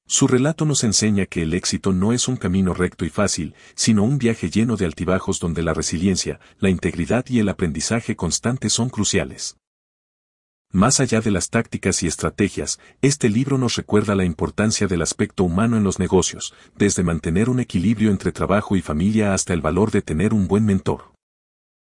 Su 0.07 0.27
relato 0.27 0.65
nos 0.65 0.83
enseña 0.83 1.27
que 1.27 1.43
el 1.43 1.53
éxito 1.53 1.93
no 1.93 2.11
es 2.11 2.27
un 2.27 2.37
camino 2.37 2.73
recto 2.73 3.05
y 3.05 3.09
fácil, 3.09 3.53
sino 3.75 4.03
un 4.03 4.17
viaje 4.17 4.49
lleno 4.49 4.77
de 4.77 4.85
altibajos 4.85 5.39
donde 5.39 5.61
la 5.61 5.75
resiliencia, 5.75 6.39
la 6.59 6.71
integridad 6.71 7.25
y 7.29 7.37
el 7.37 7.49
aprendizaje 7.49 8.15
constante 8.15 8.71
son 8.71 8.89
cruciales. 8.89 9.57
Más 10.75 10.99
allá 10.99 11.21
de 11.21 11.31
las 11.31 11.51
tácticas 11.51 12.03
y 12.03 12.07
estrategias, 12.07 12.81
este 13.01 13.29
libro 13.29 13.57
nos 13.57 13.77
recuerda 13.77 14.13
la 14.13 14.25
importancia 14.25 14.87
del 14.87 15.03
aspecto 15.03 15.45
humano 15.45 15.77
en 15.77 15.85
los 15.85 15.99
negocios, 15.99 16.53
desde 16.75 17.01
mantener 17.01 17.49
un 17.49 17.61
equilibrio 17.61 18.11
entre 18.11 18.33
trabajo 18.33 18.75
y 18.75 18.81
familia 18.81 19.33
hasta 19.33 19.53
el 19.53 19.61
valor 19.61 19.91
de 19.91 20.01
tener 20.01 20.33
un 20.33 20.49
buen 20.49 20.65
mentor. 20.65 21.13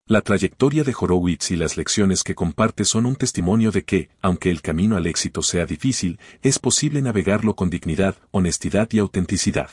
La 0.07 0.23
trayectoria 0.23 0.85
de 0.85 0.95
Horowitz 0.99 1.51
y 1.51 1.57
las 1.57 1.77
lecciones 1.77 2.23
que 2.23 2.35
comparte 2.35 2.87
son 2.87 3.05
un 3.05 3.17
testimonio 3.17 3.73
de 3.73 3.85
que, 3.85 4.09
aunque 4.23 4.51
el 4.51 4.63
camino 4.63 4.97
al 4.97 5.07
éxito 5.07 5.43
sea 5.43 5.67
difícil, 5.67 6.19
es 6.41 6.59
posible 6.59 7.03
navegarlo 7.03 7.57
con 7.57 7.69
dignidad, 7.69 8.17
honestidad 8.31 8.89
y 8.93 9.01
autenticidad. 9.01 9.69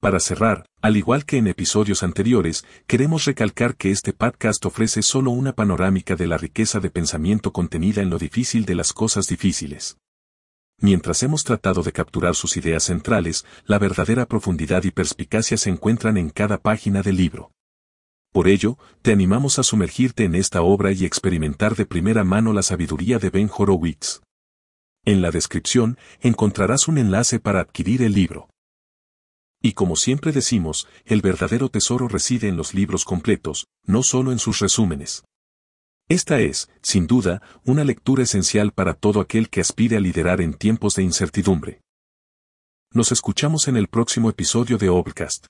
Para 0.00 0.18
cerrar, 0.18 0.64
al 0.80 0.96
igual 0.96 1.26
que 1.26 1.36
en 1.36 1.46
episodios 1.46 2.02
anteriores, 2.02 2.64
queremos 2.86 3.26
recalcar 3.26 3.76
que 3.76 3.90
este 3.90 4.14
podcast 4.14 4.64
ofrece 4.64 5.02
solo 5.02 5.30
una 5.30 5.52
panorámica 5.52 6.16
de 6.16 6.26
la 6.26 6.38
riqueza 6.38 6.80
de 6.80 6.88
pensamiento 6.88 7.52
contenida 7.52 8.00
en 8.00 8.08
lo 8.08 8.18
difícil 8.18 8.64
de 8.64 8.76
las 8.76 8.94
cosas 8.94 9.26
difíciles. 9.26 9.98
Mientras 10.80 11.22
hemos 11.22 11.44
tratado 11.44 11.82
de 11.82 11.92
capturar 11.92 12.34
sus 12.34 12.56
ideas 12.56 12.84
centrales, 12.84 13.44
la 13.66 13.78
verdadera 13.78 14.24
profundidad 14.24 14.84
y 14.84 14.90
perspicacia 14.90 15.58
se 15.58 15.68
encuentran 15.68 16.16
en 16.16 16.30
cada 16.30 16.56
página 16.56 17.02
del 17.02 17.18
libro. 17.18 17.52
Por 18.32 18.48
ello, 18.48 18.78
te 19.02 19.12
animamos 19.12 19.58
a 19.58 19.62
sumergirte 19.62 20.24
en 20.24 20.34
esta 20.34 20.62
obra 20.62 20.92
y 20.92 21.04
experimentar 21.04 21.76
de 21.76 21.84
primera 21.84 22.24
mano 22.24 22.54
la 22.54 22.62
sabiduría 22.62 23.18
de 23.18 23.28
Ben 23.28 23.50
Horowitz. 23.54 24.22
En 25.04 25.20
la 25.20 25.30
descripción 25.30 25.98
encontrarás 26.20 26.88
un 26.88 26.96
enlace 26.96 27.38
para 27.38 27.60
adquirir 27.60 28.00
el 28.00 28.14
libro. 28.14 28.48
Y 29.62 29.72
como 29.72 29.96
siempre 29.96 30.32
decimos, 30.32 30.88
el 31.04 31.20
verdadero 31.20 31.68
tesoro 31.68 32.08
reside 32.08 32.48
en 32.48 32.56
los 32.56 32.72
libros 32.72 33.04
completos, 33.04 33.66
no 33.84 34.02
solo 34.02 34.32
en 34.32 34.38
sus 34.38 34.58
resúmenes. 34.58 35.24
Esta 36.08 36.40
es, 36.40 36.70
sin 36.82 37.06
duda, 37.06 37.42
una 37.64 37.84
lectura 37.84 38.22
esencial 38.22 38.72
para 38.72 38.94
todo 38.94 39.20
aquel 39.20 39.48
que 39.48 39.60
aspire 39.60 39.96
a 39.96 40.00
liderar 40.00 40.40
en 40.40 40.54
tiempos 40.54 40.96
de 40.96 41.02
incertidumbre. 41.02 41.82
Nos 42.92 43.12
escuchamos 43.12 43.68
en 43.68 43.76
el 43.76 43.86
próximo 43.86 44.30
episodio 44.30 44.76
de 44.76 44.88
Obcast. 44.88 45.46